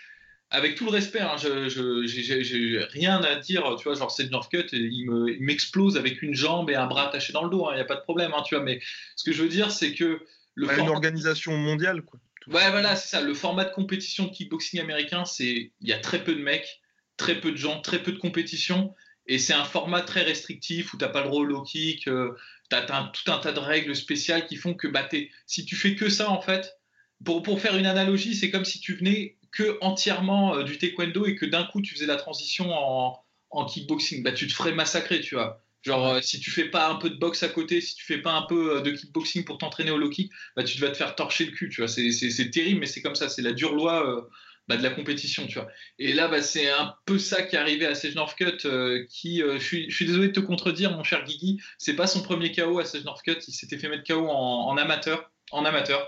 [0.51, 1.69] avec tout le respect, hein, je
[2.05, 6.75] j'ai rien à dire, tu vois, genre c'est Northcutt, il m'explose avec une jambe et
[6.75, 8.55] un bras attaché dans le dos, il hein, n'y a pas de problème, hein, tu
[8.55, 8.81] vois, mais
[9.15, 10.21] ce que je veux dire, c'est que
[10.55, 12.19] le bah, Une organisation mondiale, quoi.
[12.47, 15.99] Ouais, voilà, c'est ça, le format de compétition de kickboxing américain, c'est, il y a
[15.99, 16.81] très peu de mecs,
[17.15, 18.95] très peu de gens, très peu de compétition,
[19.27, 22.07] et c'est un format très restrictif où tu n'as pas le droit au low kick,
[22.07, 22.35] euh,
[22.71, 25.07] tu as, tout un tas de règles spéciales qui font que bah,
[25.45, 26.79] si tu fais que ça, en fait,
[27.23, 31.25] pour, pour faire une analogie, c'est comme si tu venais que entièrement euh, du taekwondo
[31.25, 35.21] et que d'un coup tu faisais la transition en, kickboxing, bah, tu te ferais massacrer,
[35.21, 35.61] tu vois.
[35.81, 38.19] Genre, euh, si tu fais pas un peu de boxe à côté, si tu fais
[38.19, 40.97] pas un peu euh, de kickboxing pour t'entraîner au low kick, bah, tu vas te
[40.97, 41.87] faire torcher le cul, tu vois.
[41.87, 44.29] C'est terrible, mais c'est comme ça, c'est la dure loi
[44.67, 45.67] bah, de la compétition, tu vois.
[45.97, 48.67] Et là, bah, c'est un peu ça qui est arrivé à Sage Northcutt,
[49.09, 49.57] qui, je,
[49.89, 53.03] suis, désolé de te contredire, mon cher Guigui, c'est pas son premier KO à Sage
[53.03, 56.07] Northcutt, il s'était fait mettre KO en, en, amateur, en amateur,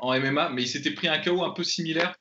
[0.00, 2.16] en MMA, mais il s'était pris un KO un peu similaire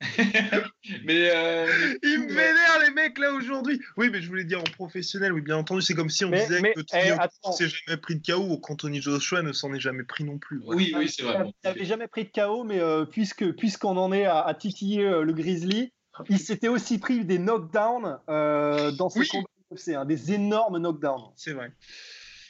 [1.04, 3.80] mais euh, ils me vénèrent les mecs là aujourd'hui.
[3.96, 6.62] Oui, mais je voulais dire en professionnel, oui, bien entendu, c'est comme si on disait
[6.72, 10.04] que Tony eh, s'est jamais pris de KO ou qu'Anthony Joshua ne s'en est jamais
[10.04, 10.60] pris non plus.
[10.64, 11.44] Oui, oui, c'est vrai.
[11.46, 15.22] Il n'avait jamais pris de KO, mais euh, puisque puisqu'on en est à, titiller euh,
[15.22, 15.92] le Grizzly,
[16.28, 19.48] il s'était aussi pris des knockdowns dans ses combats.
[19.76, 21.32] C'est un des énormes knockdowns.
[21.36, 21.72] C'est vrai.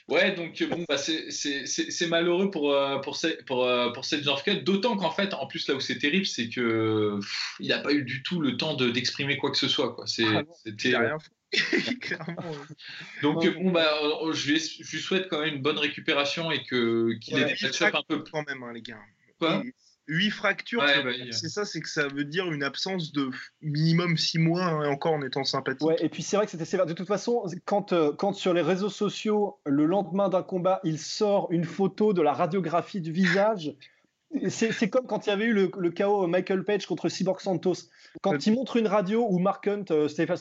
[0.08, 4.24] Ouais, donc bon, bah, c'est malheureux pour, euh, pour, pour, euh, pour cette
[4.64, 7.20] d'autant qu'en fait, en plus, là où c'est terrible, c'est que
[7.60, 9.94] il n'a pas eu du tout le temps d'exprimer quoi que ce soit.
[9.94, 10.06] Quoi.
[10.20, 10.94] Ah C'était.
[13.22, 13.88] Donc bon bah
[14.32, 17.56] je lui, je lui, souhaite quand même une bonne récupération et que qu'il ait des
[17.62, 19.00] match un peu quand même hein, les gars.
[19.38, 19.62] Quoi?
[20.08, 24.38] 8 fractures, bah, c'est ça, c'est que ça veut dire une absence de minimum 6
[24.38, 25.86] mois, hein, et encore en étant sympathique.
[25.86, 26.86] Ouais, et puis c'est vrai que c'était sévère.
[26.86, 30.98] De toute façon, quand, euh, quand sur les réseaux sociaux, le lendemain d'un combat, il
[30.98, 33.74] sort une photo de la radiographie du visage,
[34.48, 37.88] c'est comme quand il y avait eu le, le chaos Michael Page contre Cyborg Santos.
[38.22, 40.38] Quand il montre une radio ou Mark Hunt, euh, Stéphane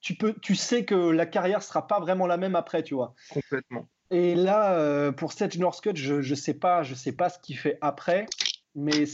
[0.00, 3.14] tu, peux, tu sais que la carrière sera pas vraiment la même après, tu vois.
[3.30, 3.88] Complètement.
[4.10, 7.58] Et là, euh, pour Seth Northcutt, je ne sais, pas, je sais pas ce qu'il
[7.58, 8.26] fait après
[8.76, 9.04] mais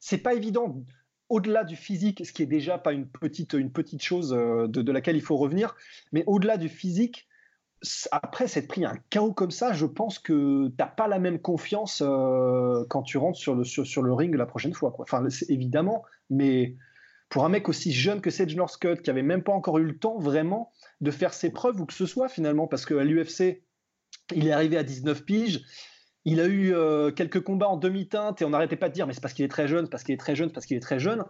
[0.00, 0.82] c'est pas évident.
[1.28, 4.90] Au-delà du physique, ce qui est déjà pas une petite, une petite chose euh, de,
[4.90, 5.76] laquelle il faut revenir,
[6.12, 7.28] mais au-delà du physique,
[8.10, 11.38] après s'être pris un chaos comme ça, je pense que tu n'as pas la même
[11.38, 14.94] confiance euh, quand tu rentres sur le, sur, le ring la prochaine fois.
[14.98, 16.76] Enfin, évidemment, mais
[17.28, 19.96] pour un mec aussi jeune que Sage Northcutt, qui avait même pas encore eu le
[19.96, 23.62] temps vraiment de faire ses preuves ou que ce soit finalement, parce qu'à l'UFC,
[24.34, 25.64] il est arrivé à 19 piges,
[26.24, 29.12] il a eu euh, quelques combats en demi-teinte et on n'arrêtait pas de dire mais
[29.12, 30.98] c'est parce qu'il est très jeune, parce qu'il est très jeune, parce qu'il est très
[30.98, 31.24] jeune.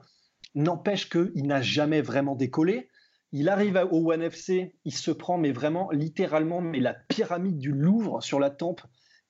[0.55, 2.89] N'empêche qu'il n'a jamais vraiment décollé.
[3.33, 7.71] Il arrive au One FC, il se prend mais vraiment littéralement mais la pyramide du
[7.71, 8.81] Louvre sur la tempe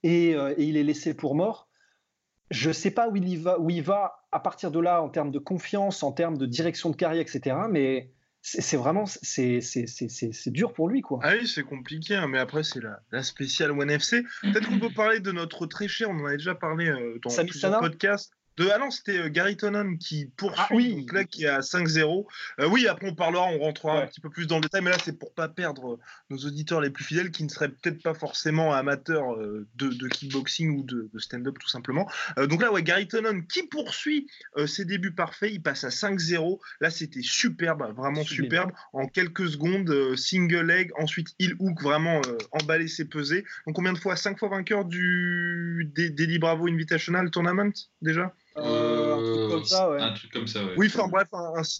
[0.02, 1.68] et, euh, il est laissé pour mort.
[2.50, 5.10] Je ne sais pas où il, va, où il va à partir de là en
[5.10, 7.56] termes de confiance, en termes de direction de carrière, etc.
[7.68, 8.10] Mais
[8.42, 11.20] c'est vraiment c'est dur pour lui quoi.
[11.22, 14.24] Ah oui c'est compliqué hein, mais après c'est la, la, spéciale One FC.
[14.42, 17.44] Peut-être qu'on peut parler de notre très cher, on en a déjà parlé euh, dans
[17.44, 18.32] plusieurs podcasts.
[18.60, 20.94] De, ah non, c'était euh, Gary Tonon qui poursuit, ah, oui.
[20.96, 22.26] donc là qui est à 5-0.
[22.58, 24.90] Euh, oui, après on parlera, on rentrera un petit peu plus dans le détail, mais
[24.90, 28.12] là c'est pour pas perdre nos auditeurs les plus fidèles qui ne seraient peut-être pas
[28.12, 29.34] forcément amateurs
[29.76, 32.06] de, kickboxing ou de, stand-up tout simplement.
[32.36, 34.28] donc là, ouais, Gary Tonon qui poursuit
[34.66, 36.58] ses débuts parfaits, il passe à 5-0.
[36.82, 38.72] Là c'était superbe, vraiment superbe.
[38.92, 42.20] En quelques secondes, single leg, ensuite il hook, vraiment
[42.52, 43.46] emballé ses pesées.
[43.66, 44.16] Donc combien de fois?
[44.16, 48.34] 5 fois vainqueur du Daily Bravo Invitational Tournament déjà?
[48.56, 50.00] Euh, un truc comme ça, ouais.
[50.00, 50.74] Un truc comme ça, ouais.
[50.76, 51.28] Oui, enfin bref,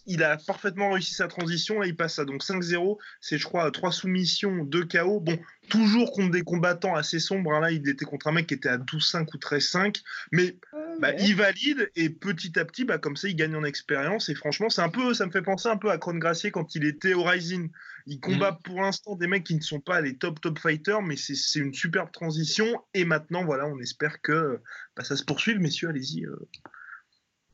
[0.06, 1.80] il a parfaitement réussi sa transition.
[1.80, 2.98] Là, il passe à donc 5-0.
[3.20, 5.20] C'est, je crois, 3 soumissions, 2 KO.
[5.20, 7.52] Bon, toujours contre des combattants assez sombres.
[7.54, 7.60] Hein.
[7.60, 10.02] Là, il était contre un mec qui était à 12-5 ou 13-5.
[10.32, 10.56] Mais
[11.00, 14.28] bah, il valide et petit à petit, bah, comme ça, il gagne en expérience.
[14.28, 16.74] Et franchement, c'est un peu, ça me fait penser un peu à Kron Gracier quand
[16.74, 17.70] il était au Rising.
[18.06, 18.58] Il combat mhm.
[18.64, 21.72] pour l'instant des mecs qui ne sont pas les top top fighters, mais c'est une
[21.72, 22.66] superbe transition.
[22.92, 24.60] Et maintenant, voilà, on espère que
[24.96, 25.88] bah, ça se poursuive, messieurs.
[25.88, 26.26] Allez-y.
[26.26, 26.36] Euh.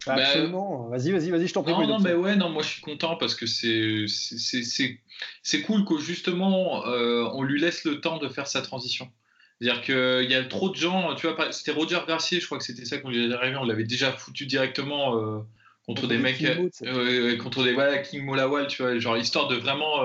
[0.06, 0.88] Bah, absolument.
[0.88, 1.72] Vas-y, vas-y, vas-y, je t'en prie.
[1.72, 4.06] Non, non, mais ouais, non, moi je suis content parce que c'est
[5.42, 9.10] c'est cool que justement euh, on lui laisse le temps de faire sa transition.
[9.60, 12.64] C'est-à-dire qu'il y a trop de gens, tu vois, c'était Roger Garcia, je crois que
[12.64, 15.38] c'était ça qu'on lui avait arrivé, on l'avait déjà foutu directement euh,
[15.86, 16.44] contre des mecs,
[17.38, 20.04] contre des voilà, King Molawal, tu vois, genre histoire de vraiment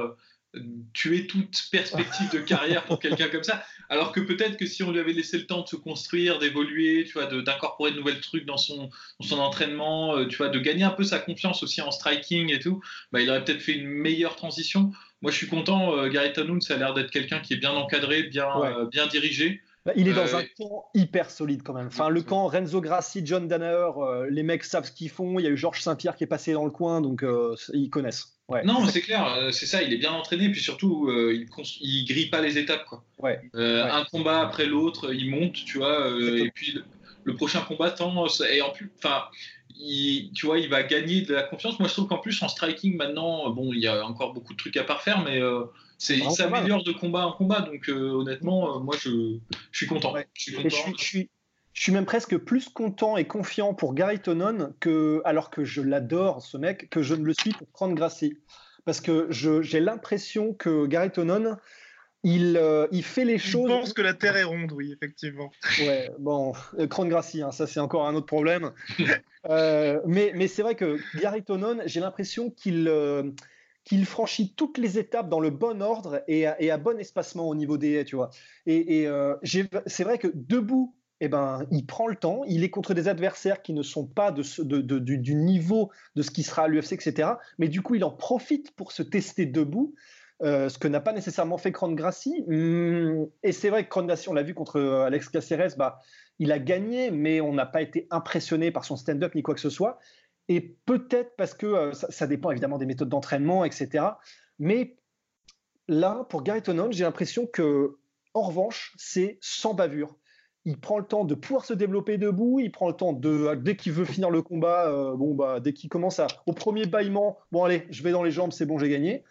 [0.94, 3.64] tuer toute perspective de carrière pour quelqu'un comme ça.
[3.90, 7.06] Alors que peut-être que si on lui avait laissé le temps de se construire, d'évoluer,
[7.06, 8.90] tu vois, d'incorporer de, nouvelles trucs dans son,
[9.22, 12.60] son entraînement, euh, tu vois, de gagner un peu sa confiance aussi en striking et
[12.60, 14.92] tout, bah, il aurait peut-être fait une meilleure transition.
[15.22, 15.96] Moi, je suis content.
[15.98, 19.62] Euh, Tanoun, ça a l'air d'être quelqu'un qui est bien encadré, bien, euh, bien dirigé.
[19.86, 21.88] Bah, il est dans un camp hyper solide quand même.
[21.88, 25.40] Enfin, le camp Renzo Grassi, John Danaher, les mecs savent ce qu'ils font.
[25.40, 27.26] Il y a eu Georges Saint-Pierre qui est passé dans le coin, donc
[27.74, 28.38] ils connaissent.
[28.66, 31.48] Non, c'est clair, euh, c'est ça, il est bien entraîné, puis surtout, euh, il,
[31.82, 32.86] il grille pas les étapes.
[32.86, 33.04] Quoi.
[33.56, 36.80] Euh, un combat après l'autre, il monte, tu vois, et puis
[37.24, 39.24] le, prochain combattant, et en plus, enfin,
[39.76, 41.80] tu vois, il va gagner de la confiance.
[41.80, 44.58] Moi, je trouve qu'en plus, en striking, maintenant, bon, il y a encore beaucoup de
[44.58, 45.40] trucs à parfaire, mais
[45.98, 49.38] c'est, il s'améliore de combat en combat, donc honnêtement, moi, je,
[49.72, 50.14] suis content.
[50.34, 50.42] Je
[50.98, 51.30] suis
[51.74, 55.82] Je suis, même presque plus content et confiant pour Gary Tonon que, alors que je
[55.82, 58.38] l'adore ce mec, que je ne le suis pour Franck Grassi.
[58.86, 61.58] Parce que j'ai l'impression que Gary Tonon,
[62.24, 63.70] il, euh, il, fait les choses.
[63.70, 65.52] Je pense que la Terre est ronde, oui, effectivement.
[65.80, 66.54] Ouais, bon,
[66.90, 68.72] Cron Grassi, hein, ça c'est encore un autre problème.
[69.50, 73.32] Euh, mais mais c'est vrai que Gary Tonon, j'ai l'impression qu'il euh,
[73.86, 77.50] qu'il franchit toutes les étapes dans le bon ordre et à, et à bon espacement
[77.50, 78.30] au niveau des, tu vois.
[78.68, 79.10] Et, et
[79.88, 83.62] c'est vrai que debout, eh ben, il prend le temps, il est contre des adversaires
[83.62, 84.82] qui ne sont pas de,
[85.16, 87.34] du, niveau de ce qui sera à l'UFC, etc.
[87.60, 89.94] Mais du coup, il en profite pour se tester debout,
[90.44, 92.44] euh, ce que n'a pas nécessairement fait Cron Grassi.
[92.48, 96.00] Hum, et c'est vrai que Cron Grassi, on l'a vu contre euh, Alex Caceres, bah,
[96.40, 99.62] il a gagné, mais on n'a pas été impressionné par son stand-up ni quoi que
[99.62, 100.00] ce soit.
[100.48, 104.06] Et peut-être parce que euh, ça, dépend évidemment des méthodes d'entraînement, etc.
[104.58, 104.98] Mais
[105.88, 107.98] là, pour Gary Tonon, j'ai l'impression que,
[108.34, 110.18] en revanche, c'est sans bavure
[110.64, 113.76] il prend le temps de pouvoir se développer debout, il prend le temps de, dès
[113.76, 117.64] qu'il veut finir le combat, bon, bah, dès qu'il commence à, au premier bâillement, bon,
[117.64, 119.24] allez, je vais dans les jambes, c'est bon, j'ai gagné.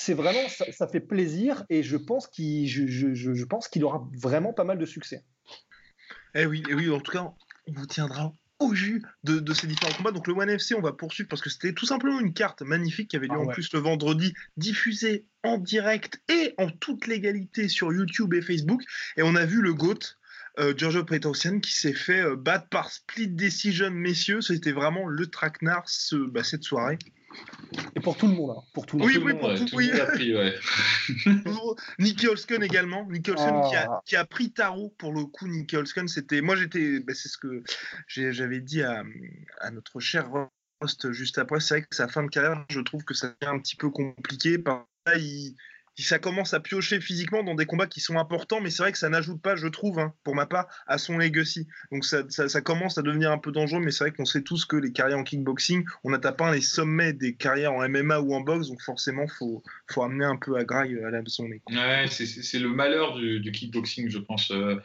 [0.00, 4.52] C'est vraiment, ça, fait plaisir et je pense qu'il je, je, pense qu'il aura vraiment
[4.52, 5.24] pas mal de succès.
[6.36, 7.34] Eh oui, eh oui, en tout cas,
[7.66, 10.12] on vous tiendra au jus de, de, ces différents combats.
[10.12, 13.10] Donc le One FC, on va poursuivre parce que c'était tout simplement une carte magnifique
[13.10, 17.68] qui avait lieu ah en plus le vendredi, diffusée en direct et en toute légalité
[17.68, 18.84] sur YouTube et Facebook.
[19.16, 19.98] Et on a vu le GOAT,
[20.60, 24.42] euh, Giorgio Petrosian qui s'est fait euh, battre par split decision, messieurs.
[24.42, 25.86] C'était vraiment le traquenard
[26.30, 26.98] bah, cette soirée.
[27.94, 28.62] Et pour tout le monde, hein.
[28.72, 29.26] pour tout le oui, monde.
[29.26, 29.90] Oui, pour tout, oui.
[31.98, 33.06] Nicky Holsken également.
[33.08, 34.02] Nicky Holsken qui, a, ah.
[34.06, 35.46] qui, a, pris tarot pour le coup.
[35.46, 36.40] Nicky Holsken, c'était.
[36.40, 37.00] Moi, j'étais.
[37.00, 37.62] Bah, c'est ce que
[38.06, 39.02] j'avais dit à,
[39.60, 40.30] à, notre cher
[40.80, 41.60] Rost juste après.
[41.60, 43.90] C'est vrai que sa fin de carrière, je trouve que ça devient un petit peu
[43.90, 44.58] compliqué.
[44.58, 45.54] Par là, il
[46.02, 48.98] ça commence à piocher physiquement dans des combats qui sont importants, mais c'est vrai que
[48.98, 51.66] ça n'ajoute pas, je trouve, hein, pour ma part, à son legacy.
[51.90, 52.22] Donc ça,
[52.60, 55.18] commence à devenir un peu dangereux, mais c'est vrai qu'on sait tous que les carrières
[55.18, 58.80] en kickboxing, on a tapé les sommets des carrières en MMA ou en boxe, donc
[58.82, 61.62] forcément, il faut, faut amener un peu à graille à la nez.
[61.70, 64.50] Ouais, c'est le malheur du, kickboxing, je pense.
[64.50, 64.76] Euh,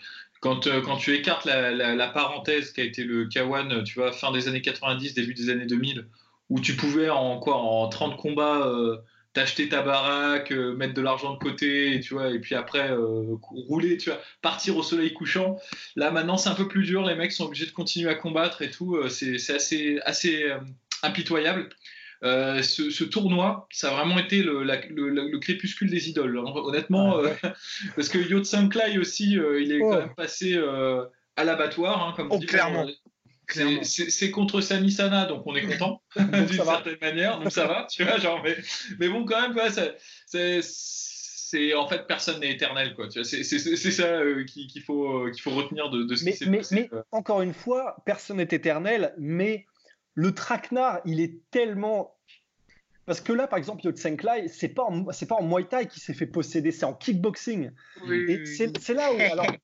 [0.42, 4.12] quand, euh, quand, tu écartes la, la, parenthèse qui a été le K1, tu vois,
[4.12, 6.06] fin des années 90, début des années 2000,
[6.50, 8.98] où tu pouvais en quoi, en 30 combats euh,
[9.34, 12.92] t'acheter ta baraque, euh, mettre de l'argent de côté, et, tu vois, et puis après
[12.92, 15.58] euh, rouler, tu vois, partir au soleil couchant.
[15.96, 18.62] Là maintenant c'est un peu plus dur, les mecs sont obligés de continuer à combattre
[18.62, 20.52] et tout, euh, c'est assez, assez
[21.02, 21.70] impitoyable.
[22.22, 26.38] Ce, tournoi, ça a vraiment été le, le, crépuscule des idoles.
[26.38, 27.54] Honnêtement, ah,
[27.98, 30.00] parce que Yo Clay aussi, il est quand oh.
[30.00, 30.58] même passé
[31.36, 32.88] à l'abattoir, hein, comme oh, clairement.
[33.48, 38.04] C'est contre Sami Sana, donc on est content d'une certaine manière, donc ça va, tu
[38.04, 38.56] vois, genre, mais,
[39.00, 39.58] mais bon, quand même,
[40.28, 43.08] c'est en fait personne n'est éternel, quoi.
[43.12, 46.62] C'est ça euh, qu'il faut, qu'il faut retenir de, de ce mais, qui s'est mais,
[46.72, 49.66] Mais encore une fois, personne n'est éternel, mais
[50.16, 52.18] le traquenard, il est tellement
[53.06, 56.14] parce que là, par exemple, Yotsenklai, c'est pas c'est pas en Muay Thai qui s'est
[56.14, 57.72] fait posséder, c'est en kickboxing.
[58.10, 59.46] et c'est là où alors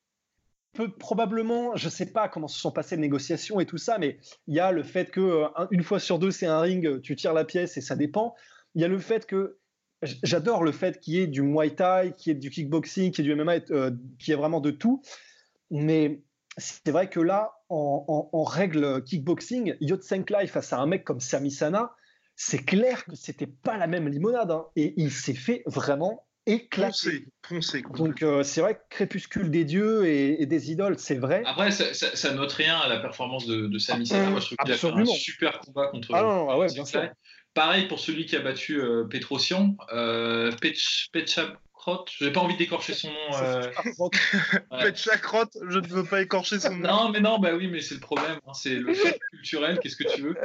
[0.99, 4.19] probablement, je ne sais pas comment se sont passées les négociations et tout ça, mais
[4.47, 7.15] il y a le fait que euh, une fois sur deux, c'est un ring, tu
[7.15, 8.35] tires la pièce et ça dépend.
[8.75, 9.59] Il y a le fait que
[10.01, 13.25] j'adore le fait qu'il y ait du Muay Thai, qu'il y ait du kickboxing, qu'il
[13.25, 15.01] y ait du MMA, euh, qu'il vraiment de tout.
[15.71, 16.23] Mais
[16.57, 21.95] c'est vrai que là, en, règle kickboxing, Yotsenklai face à un mec comme Sami Sana,
[22.35, 24.51] c'est clair que c'était pas la même limonade.
[24.51, 24.65] Hein.
[24.75, 27.27] et il s'est fait vraiment éclaté.
[27.95, 31.43] Donc euh, c'est vrai que Crépuscule des dieux et, des idoles, c'est vrai.
[31.45, 34.29] Après, ça, ça, note rien à la performance de, de Sami Zayn.
[34.29, 36.13] Moi, je trouve qu'il a fait un super combat contre.
[36.13, 37.09] Ah non, ah ouais, bien sûr.
[37.53, 40.51] Pareil pour celui qui a battu euh, Petrosian, euh,
[41.79, 43.37] Crotte, j'ai pas envie d'écorcher son nom.
[43.41, 43.71] Euh...
[44.71, 44.93] Ouais.
[44.93, 46.87] Je ne veux pas écorcher son nom.
[46.87, 49.95] non, mais non, bah oui, mais c'est le problème, hein, c'est le fait culturel, qu'est-ce
[49.95, 50.37] que tu veux.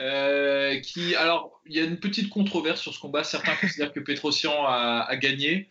[0.00, 3.22] Euh, qui, alors, il y a une petite controverse sur ce combat.
[3.22, 5.68] Certains considèrent que Petrosian a, a, gagné.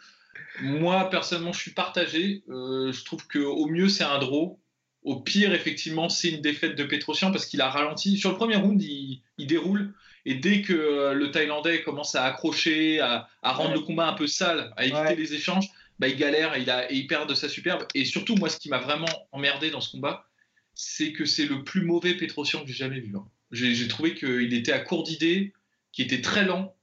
[0.61, 2.43] Moi, personnellement, je suis partagé.
[2.49, 4.57] Euh, je trouve qu'au mieux, c'est un draw.
[5.03, 8.17] Au pire, effectivement, c'est une défaite de Petrosian parce qu'il a ralenti.
[8.17, 9.93] Sur le premier round, il, il déroule.
[10.25, 13.75] Et dès que euh, le Thaïlandais commence à accrocher, à, à rendre ouais.
[13.75, 15.15] le combat un peu sale, à éviter ouais.
[15.15, 15.67] les échanges,
[15.99, 17.85] bah, il galère et il, a, et il, perd de sa superbe.
[17.93, 20.25] Et surtout, moi, ce qui m'a vraiment emmerdé dans ce combat,
[20.73, 23.13] c'est que c'est le plus mauvais Petrosian que j'ai jamais vu.
[23.15, 23.25] Hein.
[23.51, 25.53] J'ai trouvé qu'il était à court d'idées,
[25.91, 26.75] qu'il était très lent,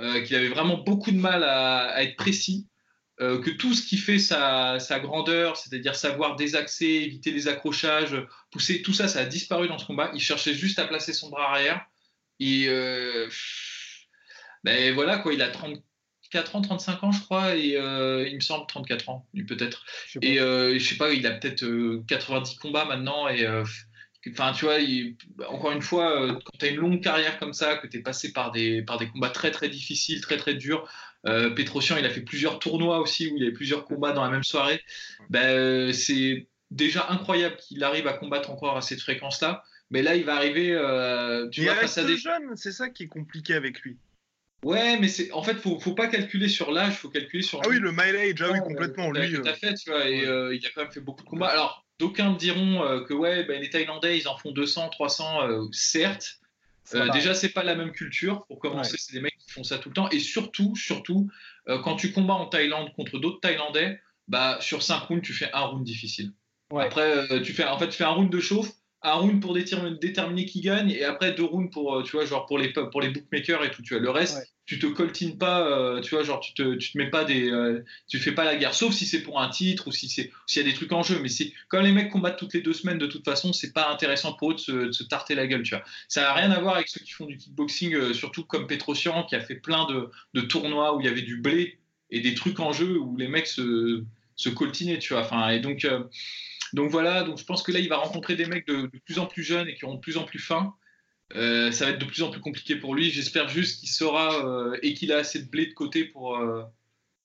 [0.00, 2.66] euh, qu'il avait vraiment beaucoup de mal à, à être précis.
[3.20, 8.16] Euh, que tout ce qui fait sa, sa grandeur, c'est-à-dire savoir désaxer, éviter les accrochages,
[8.50, 10.10] pousser, tout ça, ça a disparu dans ce combat.
[10.14, 11.86] Il cherchait juste à placer son bras arrière.
[12.40, 13.28] Et euh,
[14.64, 18.40] ben voilà, quoi, il a 34 ans, 35 ans, je crois, et euh, il me
[18.40, 19.84] semble 34 ans, peut-être.
[20.22, 21.64] Et euh, je sais pas, il a peut-être
[22.06, 23.46] 90 combats maintenant, et
[24.30, 25.16] enfin, tu vois, il,
[25.48, 28.32] encore une fois, quand tu as une longue carrière comme ça, que tu es passé
[28.32, 30.88] par des, par des combats très très difficiles, très très durs,
[31.26, 34.24] euh, Petrosian, il a fait plusieurs tournois aussi où il y avait plusieurs combats dans
[34.24, 34.80] la même soirée.
[35.30, 39.62] Ben, c'est déjà incroyable qu'il arrive à combattre encore à cette fréquence-là.
[39.94, 40.72] Mais là, il va arriver.
[40.72, 43.96] Euh, tu il vois, face à des jeunes, c'est ça qui est compliqué avec lui.
[44.62, 47.60] Ouais, mais c'est en fait, faut faut pas calculer sur l'âge, faut calculer sur.
[47.64, 49.12] Ah oui, le mileage, ah oui, complètement.
[49.12, 51.22] Tout, lui, tout à fait, tu vois, et euh, il a quand même fait beaucoup
[51.22, 51.48] de combats.
[51.48, 56.40] Alors, d'aucuns diront euh, que ouais, ben, les Thaïlandais, ils en font 200, 300, certes.
[56.94, 58.44] Euh, déjà, c'est pas la même culture.
[58.46, 58.98] Pour commencer, ouais.
[58.98, 60.10] c'est des mecs qui font ça tout le temps.
[60.10, 61.30] Et surtout, surtout,
[61.68, 65.50] euh, quand tu combats en Thaïlande contre d'autres Thaïlandais, bah sur 5 rounds, tu fais
[65.52, 66.32] un round difficile.
[66.70, 66.84] Ouais.
[66.84, 68.70] Après, euh, tu fais, en fait, tu fais un round de chauffe,
[69.04, 72.58] un round pour déterminer qui gagne, et après deux rounds pour, tu vois, genre pour
[72.58, 73.82] les pour les bookmakers et tout.
[73.82, 74.44] Tu vois, le reste, ouais.
[74.66, 77.52] tu te coltines pas, tu vois, genre tu te, tu te mets pas des,
[78.08, 80.62] tu fais pas la guerre, sauf si c'est pour un titre ou si c'est s'il
[80.62, 81.20] y a des trucs en jeu.
[81.20, 83.92] Mais c'est comme les mecs combattent toutes les deux semaines, de toute façon, c'est pas
[83.92, 85.84] intéressant pour eux de se, de se, tarter la gueule, tu vois.
[86.08, 89.36] Ça n'a rien à voir avec ceux qui font du kickboxing, surtout comme Petrosian qui
[89.36, 91.78] a fait plein de, de tournois où il y avait du blé
[92.10, 94.04] et des trucs en jeu où les mecs se,
[94.36, 95.22] se coltinaient, tu vois.
[95.22, 96.04] Enfin, et donc, euh,
[96.74, 99.18] donc voilà, donc je pense que là, il va rencontrer des mecs de, de plus
[99.18, 100.74] en plus jeunes et qui auront de plus en plus faim.
[101.34, 103.10] Euh, ça va être de plus en plus compliqué pour lui.
[103.10, 106.62] J'espère juste qu'il saura euh, et qu'il a assez de blé de côté pour, euh,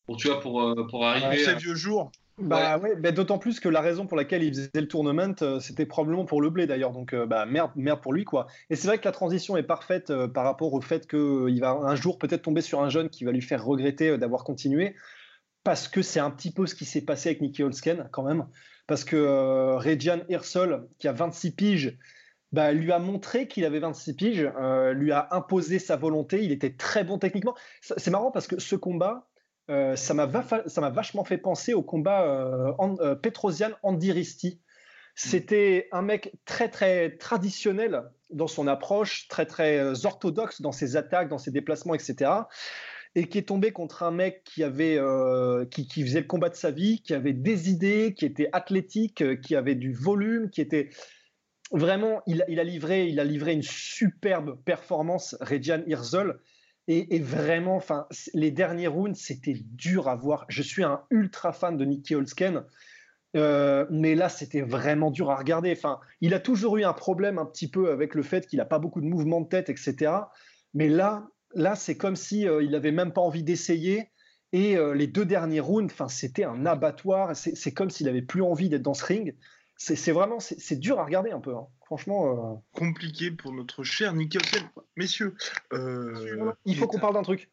[0.05, 1.45] pour tu vois, pour, pour arriver.
[1.45, 2.11] À ces vieux jours.
[2.41, 5.35] Bah ouais, ouais bah d'autant plus que la raison pour laquelle il faisait le tournament,
[5.41, 6.91] euh, c'était probablement pour le blé d'ailleurs.
[6.91, 8.47] Donc euh, bah merde, merde pour lui quoi.
[8.69, 11.71] Et c'est vrai que la transition est parfaite euh, par rapport au fait qu'il va
[11.71, 14.95] un jour peut-être tomber sur un jeune qui va lui faire regretter d'avoir continué,
[15.63, 18.45] parce que c'est un petit peu ce qui s'est passé avec Nicky Holsken quand même,
[18.89, 21.97] parce que euh, Regian Hirsol, qui a 26 piges,
[22.51, 26.51] bah, lui a montré qu'il avait 26 piges, euh, lui a imposé sa volonté, il
[26.51, 27.53] était très bon techniquement.
[27.81, 29.29] C'est marrant parce que ce combat,
[29.69, 33.69] euh, ça m'a va vachement fait penser au combat euh, euh, Petrosian.
[35.13, 41.29] C'était un mec très très traditionnel dans son approche, très très orthodoxe dans ses attaques,
[41.29, 42.31] dans ses déplacements, etc.
[43.15, 46.55] Et qui est tombé contre un mec qui avait euh, qui, faisait le combat de
[46.55, 50.89] sa vie, qui avait des idées, qui était athlétique, qui avait du volume, qui était
[51.71, 56.39] vraiment, il, a livré, il a livré une superbe performance, Regian Hirzol.
[56.87, 60.45] Et, et, vraiment, enfin, les derniers rounds, c'était dur à voir.
[60.49, 62.63] Je suis un ultra fan de Nicky Holsken,
[63.35, 65.71] euh, mais là, c'était vraiment dur à regarder.
[65.71, 68.65] Enfin, il a toujours eu un problème un petit peu avec le fait qu'il n'a
[68.65, 70.13] pas beaucoup de mouvements de tête, etc.
[70.73, 74.09] Mais là, là, c'est comme si euh, il avait même pas envie d'essayer.
[74.51, 77.35] Et euh, les deux derniers rounds, enfin, c'était un abattoir.
[77.35, 79.35] C'est comme s'il avait plus envie d'être dans ce ring.
[79.77, 81.55] C'est vraiment, c'est dur à regarder un peu.
[81.55, 81.67] Hein.
[81.85, 82.53] Franchement.
[82.53, 82.57] Euh...
[82.73, 84.65] Compliqué pour notre cher Nicholson.
[84.97, 85.35] Messieurs.
[85.71, 86.51] Euh...
[86.65, 87.49] Il faut qu'on parle d'un truc.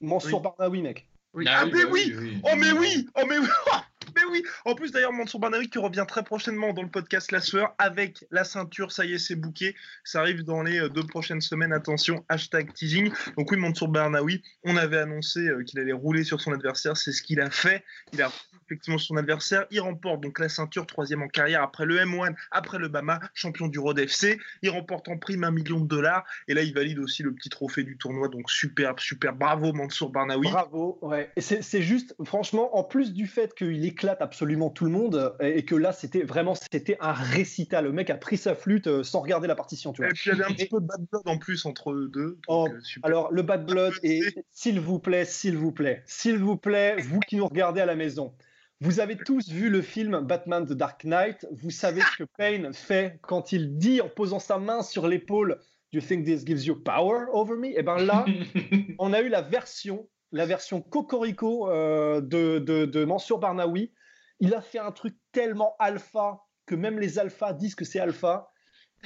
[0.00, 0.44] Mansour oui.
[0.44, 1.08] Barnaoui, mec.
[1.34, 1.44] Oui.
[1.48, 3.48] Ah, ah mais bah oui, oui, Oh, mais oui Oh, mais oui mais
[4.30, 7.74] oui En plus, d'ailleurs, Mansour Barnaoui qui revient très prochainement dans le podcast La Sueur
[7.78, 9.74] avec la ceinture, ça y est, c'est bouqué.
[10.04, 11.72] Ça arrive dans les euh, deux prochaines semaines.
[11.72, 13.12] Attention, hashtag teasing.
[13.36, 16.96] Donc oui, Mansour Barnaoui, on avait annoncé euh, qu'il allait rouler sur son adversaire.
[16.96, 17.84] C'est ce qu'il a fait.
[18.12, 18.30] Il a
[18.66, 19.66] effectivement son adversaire.
[19.70, 23.68] Il remporte donc la ceinture, troisième en carrière, après le M1, après le Bama, champion
[23.68, 24.38] du Road FC.
[24.62, 26.24] Il remporte en prime un million de dollars.
[26.48, 28.28] Et là, il valide aussi le petit trophée du tournoi.
[28.28, 29.34] Donc superbe, super.
[29.34, 30.48] Bravo, Mansour Barnaoui.
[30.48, 31.30] Bravo, ouais.
[31.36, 35.64] Et c'est juste, franchement, en plus du fait qu'il éclate absolument tout le monde et
[35.64, 37.84] que là, c'était vraiment c'était un récital.
[37.84, 39.92] Le mec a pris sa flûte euh, sans regarder la partition.
[39.92, 40.10] Tu vois.
[40.10, 42.08] Et puis il y avait un petit peu de bad blood en plus entre eux
[42.12, 42.38] deux.
[42.48, 46.56] Oh, euh, alors, le bad blood, et s'il vous plaît, s'il vous plaît, s'il vous
[46.56, 48.34] plaît, vous qui nous regardez à la maison.
[48.80, 51.46] Vous avez tous vu le film Batman The Dark Knight.
[51.50, 55.58] Vous savez ce que Payne fait quand il dit en posant sa main sur l'épaule
[55.92, 57.68] Do you think this gives you power over me?
[57.78, 58.26] Et bien là,
[58.98, 63.92] on a eu la version la version Cocorico euh, de, de, Mansour Barnaoui.
[64.40, 68.50] Il a fait un truc tellement alpha que même les alphas disent que c'est alpha.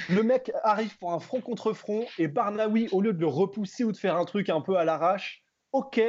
[0.08, 3.84] Le mec arrive pour un front contre front et Barnaoui, au lieu de le repousser
[3.84, 6.00] ou de faire un truc un peu à l'arrache, ok,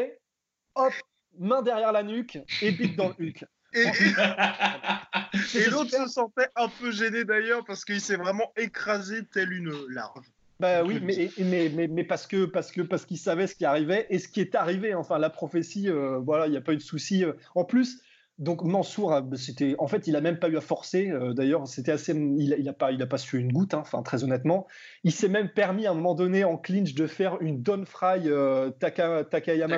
[0.76, 0.94] hop,
[1.40, 3.46] main derrière la nuque et bite dans le huc.
[3.74, 3.86] Et,
[5.70, 10.26] l'autre se sentait un peu gêné d'ailleurs parce qu'il s'est vraiment écrasé tel une larve.
[10.60, 14.06] Bah oui, mais, mais, mais, parce que parce que parce qu'il savait ce qui arrivait
[14.12, 14.94] et ce qui est arrivé.
[14.94, 17.26] Enfin, la prophétie, euh, voilà, il n'y a pas eu de souci.
[17.26, 17.34] Euh.
[17.56, 18.00] En plus,
[18.42, 21.12] donc Mansour, c'était, en fait, il a même pas eu à forcer.
[21.12, 23.76] Euh, d'ailleurs, c'était assez, il, il a pas, il a pas su une goutte.
[23.76, 24.66] Hein, enfin, très honnêtement,
[25.04, 28.22] il s'est même permis à un moment donné en clinch de faire une Don Fry
[28.26, 29.78] euh, Takayama, Takayama,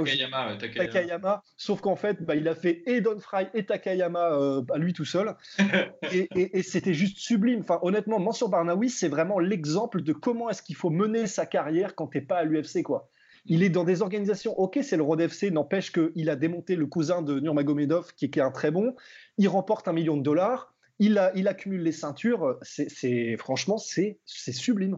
[0.58, 1.44] Takayama.
[1.58, 4.94] Sauf qu'en fait, bah, il a fait et Don Fry et Takayama euh, à lui
[4.94, 5.36] tout seul.
[6.14, 7.60] et, et c'était juste sublime.
[7.60, 11.96] Enfin, honnêtement, Mansour Barnaoui, c'est vraiment l'exemple de comment est-ce qu'il faut mener sa carrière
[11.96, 13.10] quand t'es pas à l'UFC, quoi.
[13.46, 16.86] Il est dans des organisations, ok, c'est le Road FC, n'empêche qu'il a démonté le
[16.86, 18.96] cousin de Nurmagomedov, qui, est un très bon.
[19.38, 20.74] Il remporte un million de dollars.
[21.00, 22.58] Il, a, il accumule les ceintures.
[22.62, 24.98] C'est, franchement, c'est sublime.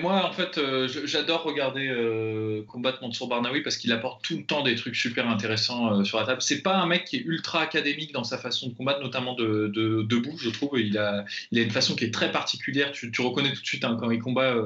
[0.00, 4.44] Moi, en fait, euh, j'adore regarder euh, combattre Mansour Barnaoui parce qu'il apporte tout le
[4.44, 6.42] temps des trucs super intéressants euh, sur la table.
[6.42, 9.70] C'est pas un mec qui est ultra académique dans sa façon de combattre, notamment de,
[10.02, 10.80] debout, je trouve.
[10.80, 12.90] Il a, une façon qui est très particulière.
[12.90, 14.56] Tu, reconnais tout de suite hein, quand il combat.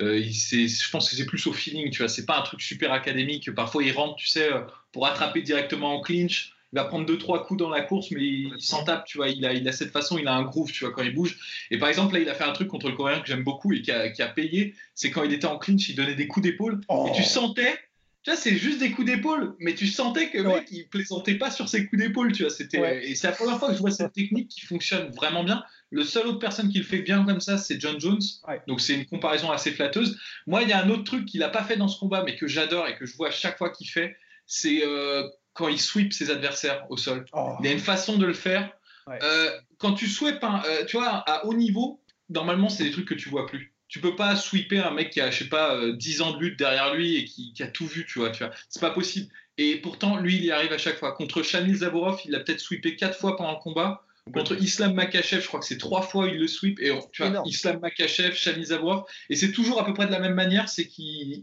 [0.00, 2.08] Il, je pense que c'est plus au feeling, tu vois.
[2.08, 3.54] C'est pas un truc super académique.
[3.54, 4.48] Parfois, il rentre, tu sais,
[4.92, 8.20] pour attraper directement en clinch il va prendre deux trois coups dans la course, mais
[8.20, 9.28] il, s'en tape, tu vois.
[9.28, 11.38] Il a, il a cette façon, il a un groove, tu vois, quand il bouge.
[11.70, 13.72] Et par exemple, là, il a fait un truc contre le Coréen que j'aime beaucoup
[13.72, 14.74] et qui a, qui a, payé.
[14.92, 17.24] C'est quand il était en clinch, il donnait des coups d'épaule et tu oh.
[17.24, 17.78] sentais.
[18.24, 21.36] Tu vois, c'est juste des coups d'épaule, mais tu sentais que le mec, il plaisantait
[21.36, 22.50] pas sur ses coups d'épaule, tu vois.
[22.50, 25.62] C'était et c'est la première fois que je vois cette technique qui fonctionne vraiment bien.
[25.90, 28.22] Le seul autre personne qui le fait bien comme ça, c'est John Jones.
[28.66, 30.18] Donc c'est une comparaison assez flatteuse.
[30.48, 32.34] Moi, il y a un autre truc qu'il a pas fait dans ce combat, mais
[32.34, 34.16] que j'adore et que je vois à chaque fois qu'il fait,
[34.46, 35.22] c'est euh,
[35.54, 37.24] quand il sweep ses adversaires au sol.
[37.32, 37.54] Oh.
[37.60, 38.70] Il y a une façon de le faire.
[39.08, 43.14] Euh, quand tu sweep, euh, tu vois, à haut niveau, normalement, c'est des trucs que
[43.14, 43.72] tu vois plus.
[43.88, 46.40] Tu peux pas sweeper un mec qui a, je sais pas, 10 euh, ans de
[46.40, 48.30] lutte derrière lui et qui, a tout vu, tu vois.
[48.30, 48.52] Tu vois.
[48.68, 49.30] C'est pas possible.
[49.56, 51.12] Et pourtant, lui, il y arrive à chaque fois.
[51.12, 54.04] Contre Shamil Zaborov, il a peut-être sweepé 4 fois pendant le combat.
[54.32, 56.80] Contre Islam Makachev, je crois que c'est trois fois il le sweep.
[56.80, 59.04] Et tu vois, Islam Makachev, Shamil Zaborov.
[59.28, 61.42] Et c'est toujours à peu près de la même manière c'est qu'il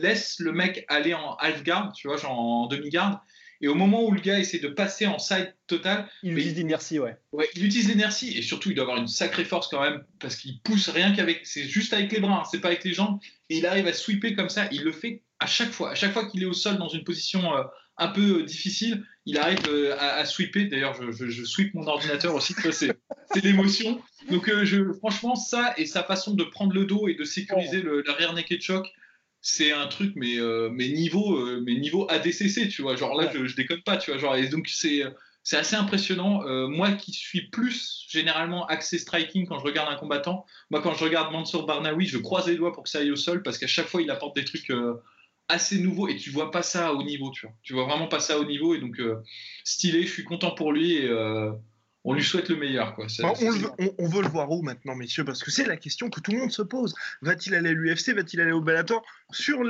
[0.00, 3.18] laisse le mec aller en half guard, tu vois, genre en demi-garde.
[3.60, 6.98] Et au moment où le gars essaie de passer en side total, il utilise l'inertie,
[6.98, 7.16] ouais.
[7.32, 7.48] ouais.
[7.54, 10.60] Il utilise l'inertie et surtout il doit avoir une sacrée force quand même parce qu'il
[10.60, 13.18] pousse rien qu'avec, c'est juste avec les bras, hein, c'est pas avec les jambes.
[13.50, 14.68] Et il arrive à sweeper comme ça.
[14.72, 15.90] Il le fait à chaque fois.
[15.90, 17.62] À chaque fois qu'il est au sol dans une position euh,
[17.98, 20.68] un peu euh, difficile, il arrive euh, à, sweeper.
[20.68, 22.54] D'ailleurs, je, je, sweep mon ordinateur aussi.
[22.72, 22.94] c'est
[23.42, 24.00] l'émotion.
[24.30, 28.04] Donc, je, franchement, ça et sa façon de prendre le dos et de sécuriser le,
[28.06, 28.88] rear naked choke
[29.46, 32.96] c'est un truc mais euh, mais niveau euh, mais niveau ADCC tu vois.
[32.96, 34.18] Genre là je, je, déconne pas tu vois.
[34.18, 35.02] Genre et donc c'est
[35.42, 36.42] c'est assez impressionnant.
[36.46, 40.94] Euh, moi qui suis plus généralement axé striking quand je regarde un combattant moi quand
[40.94, 43.58] je regarde Mansour Barnaoui je croise les doigts pour que ça aille au sol parce
[43.58, 44.72] qu'à chaque fois il apporte des trucs
[45.48, 47.54] assez nouveaux et tu vois pas ça au niveau tu vois.
[47.62, 48.98] Tu vois vraiment pas ça au niveau et donc
[49.62, 51.10] stylé je suis content pour lui et
[52.04, 52.94] on lui souhaite le meilleur.
[52.94, 53.06] Quoi.
[53.22, 55.24] On, veut le voir où maintenant, messieurs?
[55.24, 56.94] Parce que c'est la question que tout le monde se pose.
[57.22, 59.02] Va-t-il aller à l'UFC Va-t-il aller au Bellator?
[59.34, 59.62] Sur,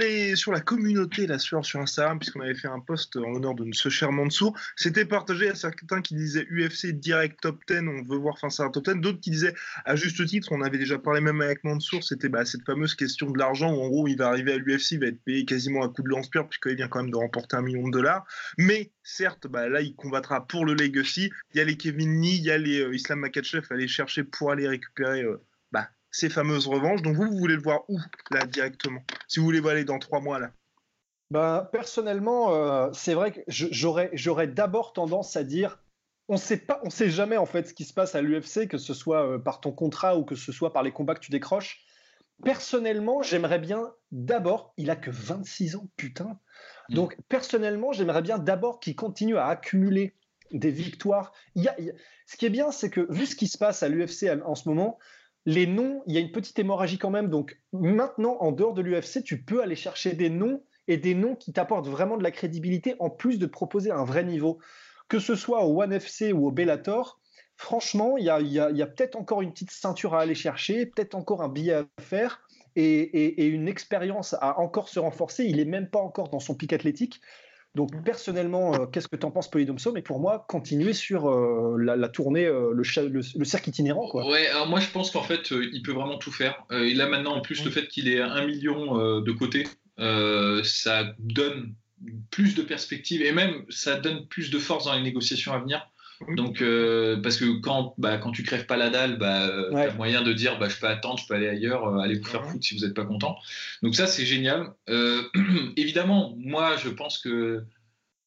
[0.52, 3.88] la communauté, là, sur, sur Instagram, puisqu'on avait fait un post en l'honneur de ce
[3.88, 8.38] cher Mansour, c'était partagé à certains qui disaient UFC direct top 10, on veut voir
[8.38, 8.94] fin ça top 10.
[9.00, 9.54] D'autres qui disaient,
[9.84, 13.30] à juste titre, on avait déjà parlé même avec Mansour, c'était bah, cette fameuse question
[13.30, 15.82] de l'argent où en gros il va arriver à l'UFC, il va être payé quasiment
[15.82, 18.24] à coup de lance-pierre, puisqu'il vient quand même de remporter un million de dollars.
[18.58, 21.30] Mais certes, bah, là il combattra pour le Legacy.
[21.52, 24.24] Il y a les Kevin il y a les euh, Islam Makachev à aller chercher
[24.24, 25.40] pour aller récupérer euh,
[26.14, 27.02] ces fameuses revanches.
[27.02, 27.98] Donc vous, vous voulez le voir où,
[28.30, 29.02] là, directement?
[29.26, 30.52] Si vous voulez le aller dans trois mois, là
[31.32, 35.80] bah, Personnellement, euh, c'est vrai que j'aurais d'abord tendance à dire
[36.28, 38.78] on sait pas, on sait jamais en fait ce qui se passe à l'UFC, que
[38.78, 41.84] ce soit par ton contrat ou que ce soit par les combats que tu décroches.
[42.44, 46.38] Personnellement, j'aimerais bien d'abord, il a que 26 ans, putain.
[46.88, 46.94] Mm.
[46.94, 50.14] Donc personnellement, j'aimerais bien d'abord qu'il continue à accumuler
[50.52, 51.32] des victoires.
[51.56, 51.70] Il
[52.26, 54.68] Ce qui est bien, c'est que vu ce qui se passe à l'UFC en ce
[54.68, 54.98] moment,
[55.46, 57.28] les noms, il y a une petite hémorragie quand même.
[57.28, 61.34] Donc maintenant, en dehors de l'UFC, tu peux aller chercher des noms et des noms
[61.34, 64.58] qui t'apportent vraiment de la crédibilité en plus de proposer un vrai niveau.
[65.08, 67.20] Que ce soit au One FC ou au Bellator,
[67.56, 71.48] franchement, il y a, peut-être encore une petite ceinture à aller chercher, peut-être encore un
[71.48, 72.40] billet à faire.
[72.76, 75.44] Et, une expérience à encore se renforcer.
[75.44, 77.20] Il n'est même pas encore dans son pic athlétique.
[77.74, 79.90] Donc personnellement, euh, qu'est-ce que tu en penses Polydomso?
[79.92, 84.08] Mais pour moi, continuer sur euh, la, tournée, euh, le, le, cercle itinérant.
[84.08, 84.28] Quoi.
[84.30, 86.64] Ouais, alors moi je pense qu'en fait, il peut vraiment tout faire.
[86.70, 89.66] et là maintenant, en plus, le fait qu'il ait un million de côté,
[89.98, 91.74] ça donne
[92.30, 95.88] plus de perspectives et même ça donne plus de force dans les négociations à venir.
[96.28, 99.94] Donc, euh, parce que quand, bah, quand tu crèves pas la dalle, bah, tu as
[99.94, 102.44] moyen de dire bah, je peux attendre, je peux aller ailleurs, euh, allez vous faire
[102.44, 103.36] foutre si vous n'êtes pas content.
[103.82, 104.72] Donc, ça, c'est génial.
[104.88, 105.22] Euh,
[105.76, 107.64] évidemment, moi, je pense que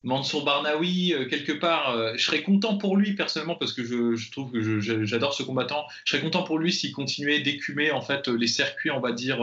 [0.03, 4.51] Mansour Barnaoui, quelque part, je serais content pour lui personnellement parce que je, je trouve
[4.51, 5.85] que j'adore ce combattant.
[6.05, 9.39] Je serais content pour lui s'il continuait d'écumer en fait les circuits, on va dire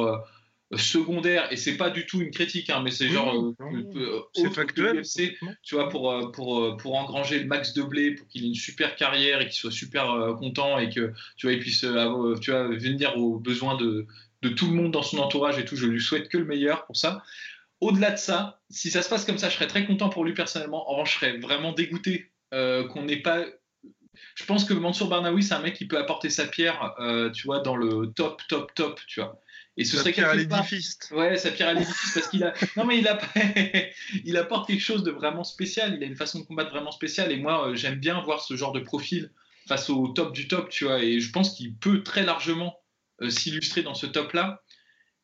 [0.76, 3.54] secondaire et c'est pas du tout une critique hein, mais c'est genre euh,
[3.96, 5.02] euh, c'est factuel
[5.62, 8.54] tu vois pour euh, pour pour engranger le max de blé pour qu'il ait une
[8.54, 11.86] super carrière et qu'il soit super content et que tu vois il puisse
[12.40, 14.06] tu vois venir aux besoins de
[14.42, 16.84] de tout le monde dans son entourage et tout je lui souhaite que le meilleur
[16.86, 17.22] pour ça.
[17.80, 20.34] Au-delà de ça si ça se passe comme ça je serais très content pour lui
[20.34, 20.88] personnellement.
[20.88, 23.44] En revanche je serais vraiment dégoûté qu'on n'ait pas
[24.36, 26.94] je pense que Mansour Barnaoui, c'est un mec qui peut apporter sa pierre,
[27.34, 29.40] tu vois, dans le top, top, top, tu vois.
[29.76, 30.98] Et ce serait pierre à l'édifice.
[31.10, 32.54] Ouais, sa pierre à l'édifice parce qu'il a.
[32.76, 33.18] Non, mais il, a...
[34.24, 35.94] il apporte quelque chose de vraiment spécial.
[35.96, 37.32] Il a une façon de combattre vraiment spéciale.
[37.32, 39.30] Et moi, euh, j'aime bien voir ce genre de profil
[39.66, 41.02] face au top du top, tu vois.
[41.02, 42.78] Et je pense qu'il peut très largement
[43.22, 44.62] euh, s'illustrer dans ce top-là.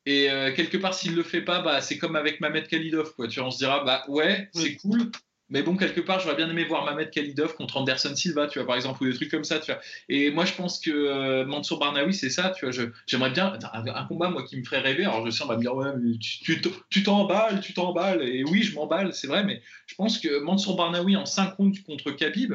[0.05, 3.27] Et euh, quelque part, s'il le fait pas, bah, c'est comme avec Mamet Khalidov, quoi.
[3.27, 5.11] Tu vois, on se dira, bah ouais, c'est cool,
[5.51, 8.65] mais bon, quelque part, j'aurais bien aimé voir Mamet Khalidov contre Anderson Silva, tu vois,
[8.65, 9.81] par exemple, ou des trucs comme ça, tu vois.
[10.07, 12.87] Et moi, je pense que euh, Mansour Barnaoui, c'est ça, tu vois.
[13.05, 15.03] J'aimerais bien un, combat, moi, qui me ferait rêver.
[15.03, 18.23] Alors, je sais, on va me dire, ouais, mais tu t'emballes, tu t'emballes.
[18.23, 21.83] Et oui, je m'emballe, c'est vrai, mais je pense que Mansour Barnaoui en 5 rounds
[21.83, 22.53] contre Khabib,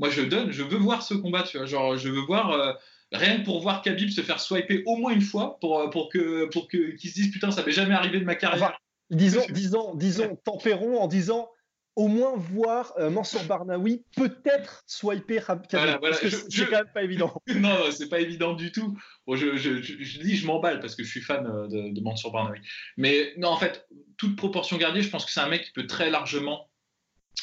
[0.00, 1.66] moi, je donne, je veux voir ce combat, tu vois.
[1.66, 2.50] Genre, je veux voir.
[2.50, 2.72] Euh,
[3.12, 6.08] rien que pour voir Khabib se faire swiper au moins une fois pour, euh, pour
[6.08, 8.76] que pour que qu'ils se disent putain ça m'est jamais arrivé de ma carrière.
[9.08, 11.48] disons disons disons tempérons en disant
[11.96, 17.04] au moins voir euh, Mansour Barnaoui peut-être swiper Khabib parce que c'est quand même pas
[17.04, 17.40] évident.
[17.54, 18.98] non, c'est pas évident du tout.
[19.28, 22.58] je, je, dis, je m'emballe parce que je suis fan euh, de, Mansour Barnaoui.
[22.96, 23.86] Mais non, en fait,
[24.16, 26.68] toute proportion gardée, je pense que c'est un mec qui peut très largement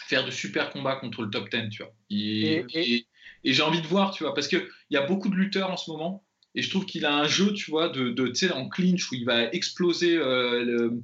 [0.08, 1.93] faire de super combats contre le top 10, tu vois.
[2.10, 3.06] Et,
[3.43, 5.89] j'ai envie de voir, tu vois, parce qu'il y a beaucoup de lutteurs en ce
[5.89, 6.24] moment.
[6.54, 9.10] Et je trouve qu'il a un jeu, tu vois, de, de tu sais, en clinch
[9.10, 11.02] où il va exploser euh, le,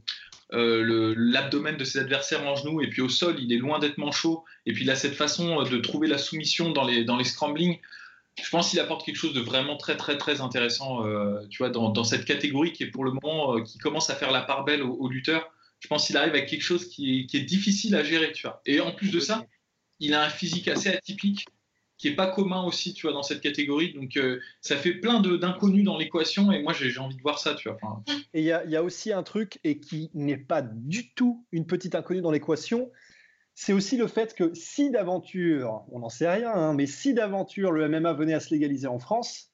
[0.53, 3.97] euh, l'abdomen de ses adversaires en genou et puis au sol il est loin d'être
[3.97, 4.45] manchot.
[4.65, 7.25] Et puis il a cette façon euh, de trouver la soumission dans les, dans les
[7.25, 7.79] scramblings.
[8.41, 11.69] Je pense qu'il apporte quelque chose de vraiment très très très intéressant euh, tu vois
[11.69, 14.63] dans, dans, cette catégorie qui est pour le moment qui commence à faire la part
[14.63, 17.95] belle aux, lutteurs je pense qu'il arrive avec quelque chose qui est, qui est, difficile
[17.95, 18.61] à gérer tu vois.
[18.65, 19.45] Et en plus de ça
[19.99, 21.45] il a un physique assez atypique
[21.97, 23.93] qui est pas commun aussi, tu vois, dans cette catégorie.
[23.93, 27.55] Donc, euh, ça fait plein d'inconnus dans l'équation et moi, j'ai envie de voir ça,
[27.55, 28.03] tu vois.
[28.33, 31.95] Et il y, a aussi un truc et qui n'est pas du tout une petite
[31.95, 32.91] inconnue dans l'équation,
[33.55, 37.71] c'est aussi le fait que si d'aventure, on n'en sait rien, hein, mais si d'aventure
[37.71, 39.51] le MMA venait à se légaliser en France,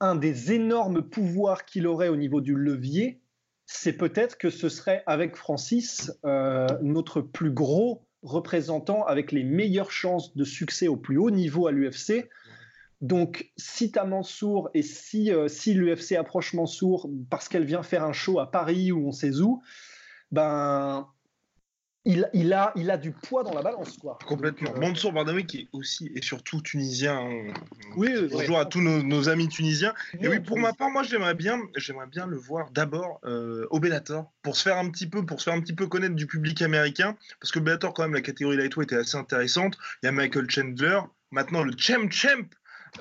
[0.00, 3.20] un des énormes pouvoirs qu'il aurait au niveau du levier,
[3.66, 9.92] c'est peut-être que ce serait avec Francis euh, notre plus gros représentant avec les meilleures
[9.92, 12.28] chances de succès au plus haut niveau à l'UFC.
[13.00, 17.82] Donc, si tu as Mansour et si, euh, si l'UFC approche Mansour parce qu'elle vient
[17.82, 19.62] faire un show à Paris ou on sait où,
[20.32, 21.06] ben,
[22.06, 23.98] il, il, a, il a du poids dans la balance.
[23.98, 24.18] Quoi.
[24.26, 24.72] Complètement.
[24.76, 27.20] Euh, Mansour Bardawi qui est aussi et surtout tunisien.
[27.96, 29.92] Oui, bonjour à tous nos, amis tunisiens.
[30.20, 33.80] et oui, pour ma part, moi j'aimerais bien, j'aimerais bien le voir d'abord euh, au
[33.80, 36.26] Bellator pour se faire un petit peu, pour se faire un petit peu connaître du
[36.26, 39.76] public américain, parce que Bellator quand même la catégorie lightweight était assez intéressante.
[40.02, 41.00] Il y a Michael Chandler,
[41.32, 42.48] maintenant le champ champ,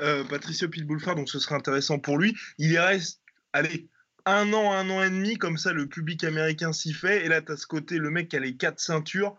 [0.01, 2.35] euh, Patricio Pitbullford, donc ce serait intéressant pour lui.
[2.57, 3.21] Il y reste,
[3.53, 3.87] allez,
[4.25, 7.25] un an, un an et demi, comme ça, le public américain s'y fait.
[7.25, 9.37] Et là, tu ce côté, le mec qui a les quatre ceintures.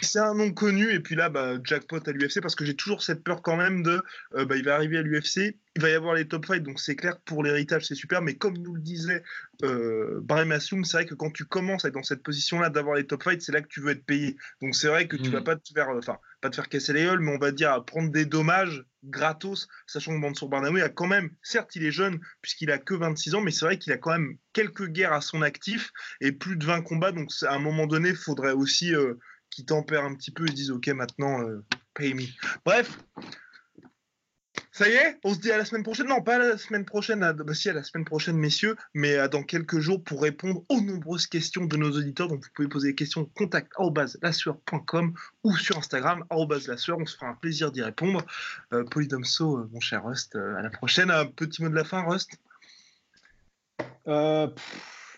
[0.00, 3.02] C'est un nom connu, et puis là, bah, jackpot à l'UFC, parce que j'ai toujours
[3.02, 4.02] cette peur quand même de.
[4.34, 6.80] Euh, bah, il va arriver à l'UFC, il va y avoir les top fights, donc
[6.80, 9.22] c'est clair, pour l'héritage, c'est super, mais comme nous le disait
[9.62, 13.06] euh, Barry c'est vrai que quand tu commences à être dans cette position-là d'avoir les
[13.06, 14.36] top fights, c'est là que tu veux être payé.
[14.60, 15.44] Donc c'est vrai que tu vas mm.
[15.44, 15.88] pas te faire.
[15.88, 19.68] Enfin, pas te faire casser les gueules, mais on va dire prendre des dommages gratos,
[19.86, 23.34] sachant que Mansour Barnaoui a quand même, certes il est jeune puisqu'il a que 26
[23.36, 26.56] ans, mais c'est vrai qu'il a quand même quelques guerres à son actif et plus
[26.56, 29.14] de 20 combats, donc à un moment donné, il faudrait aussi euh,
[29.52, 31.62] qu'il tempère un petit peu et dise ok maintenant, euh,
[31.94, 32.22] pay me.
[32.64, 32.98] Bref,
[34.74, 36.08] ça y est, on se dit à la semaine prochaine.
[36.08, 39.28] Non, pas la semaine prochaine, à, bah si, à la semaine prochaine, messieurs, mais euh,
[39.28, 42.28] dans quelques jours pour répondre aux nombreuses questions de nos auditeurs.
[42.28, 43.70] Donc, vous pouvez poser des questions contact
[45.44, 46.24] ou sur Instagram
[46.66, 46.98] lassueur.
[46.98, 48.24] On se fera un plaisir d'y répondre.
[48.72, 51.10] Euh, Polydomso, euh, mon cher Rust, euh, à la prochaine.
[51.10, 52.30] Un petit mot de la fin, Rust?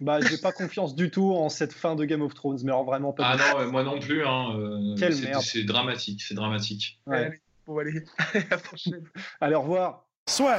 [0.01, 2.85] Bah, j'ai pas confiance du tout en cette fin de Game of Thrones, mais alors
[2.85, 3.37] vraiment pas.
[3.39, 4.25] Ah non, moi non plus.
[4.27, 4.95] Hein,
[5.41, 7.01] c'est dramatique, c'est dramatique.
[7.07, 7.41] Ouais.
[7.67, 9.05] Bon, allez, à la prochaine.
[9.41, 10.07] Allez, au revoir.
[10.29, 10.59] Soit.